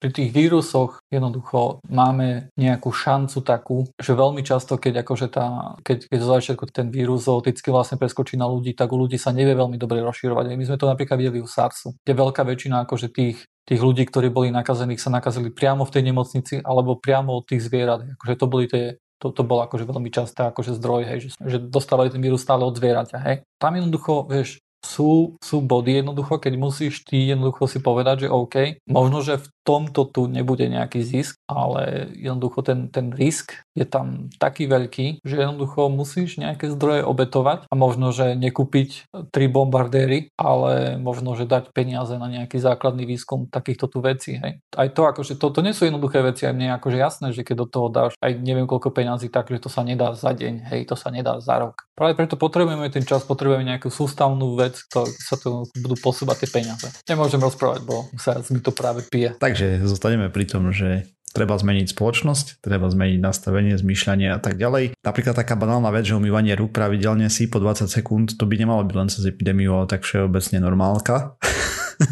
[0.05, 6.05] pri tých vírusoch jednoducho máme nejakú šancu takú, že veľmi často, keď akože tá, keď,
[6.13, 9.57] keď zo začiatku ten vírus zooticky vlastne preskočí na ľudí, tak u ľudí sa nevie
[9.57, 10.53] veľmi dobre rozširovať.
[10.53, 14.29] My sme to napríklad videli u SARSu, kde veľká väčšina akože tých tých ľudí, ktorí
[14.29, 18.05] boli nakazených, sa nakazili priamo v tej nemocnici alebo priamo od tých zvierat.
[18.13, 21.57] Akože to boli tie, to, to bolo akože veľmi časté akože zdroj, hej, že, že
[21.57, 23.17] dostávali ten vírus stále od zvieraťa.
[23.25, 23.41] Hej.
[23.57, 28.85] Tam jednoducho, vieš, sú, sú body jednoducho, keď musíš ty jednoducho si povedať, že OK,
[28.85, 34.29] možno, že v tomto tu nebude nejaký zisk, ale jednoducho ten, ten risk je tam
[34.37, 40.95] taký veľký, že jednoducho musíš nejaké zdroje obetovať a možno, že nekúpiť tri bombardéry, ale
[41.01, 44.37] možno, že dať peniaze na nejaký základný výskum takýchto tu vecí.
[44.37, 44.61] Hej.
[44.77, 47.65] Aj to, akože to, to nie sú jednoduché veci, aj mne akože jasné, že keď
[47.65, 50.87] do toho dáš aj neviem koľko peňazí, tak, že to sa nedá za deň, hej,
[50.87, 51.89] to sa nedá za rok.
[51.95, 56.49] Práve preto potrebujeme ten čas, potrebujeme nejakú sústavnú vec, to sa to budú posúvať tie
[56.61, 56.87] peniaze.
[57.07, 59.31] Nemôžem rozprávať, bo sa mi to práve pije.
[59.55, 64.99] Takže zostaneme pri tom, že treba zmeniť spoločnosť, treba zmeniť nastavenie, zmýšľanie a tak ďalej.
[64.99, 68.83] Napríklad taká banálna vec, že umývanie rúk pravidelne si po 20 sekúnd, to by nemalo
[68.83, 71.39] byť len cez epidémiu, ale tak všeobecne normálka.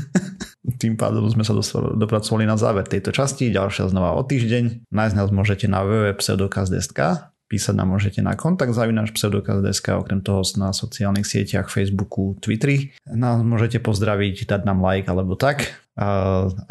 [0.79, 1.51] Tým pádom sme sa
[1.99, 3.51] dopracovali na záver tejto časti.
[3.51, 4.87] Ďalšia znova o týždeň.
[4.87, 10.71] Nájsť nás môžete na www.pseudokaz.sk Písať nám môžete na kontakt zavináš pseudokaz.sk, okrem toho na
[10.71, 12.95] sociálnych sieťach, Facebooku, Twitteri.
[13.05, 15.82] Nás môžete pozdraviť, dať nám like alebo tak.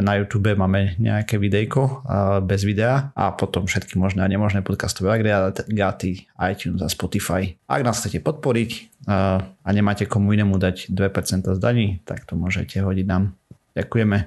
[0.03, 2.03] Na YouTube máme nejaké videjko
[2.43, 7.55] bez videa a potom všetky možné a nemožné podcastové agregáty, iTunes a Spotify.
[7.71, 8.71] Ak nás chcete podporiť
[9.07, 13.39] a nemáte komu inému dať 2% z daní, tak to môžete hodiť nám.
[13.79, 14.19] Ďakujeme.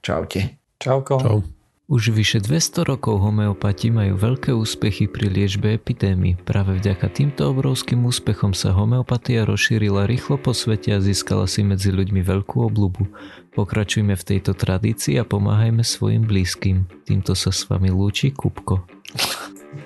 [0.00, 0.40] Čaute.
[0.80, 1.20] Čauko.
[1.20, 1.57] Čau.
[1.88, 6.36] Už vyše 200 rokov homeopati majú veľké úspechy pri liečbe epidémií.
[6.36, 11.88] Práve vďaka týmto obrovským úspechom sa homeopatia rozšírila rýchlo po svete a získala si medzi
[11.88, 13.08] ľuďmi veľkú obľubu.
[13.56, 16.84] Pokračujme v tejto tradícii a pomáhajme svojim blízkym.
[17.08, 18.84] Týmto sa s vami lúči Kupko.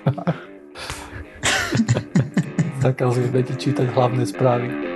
[2.82, 4.91] Zakazujeme ti čítať hlavné správy.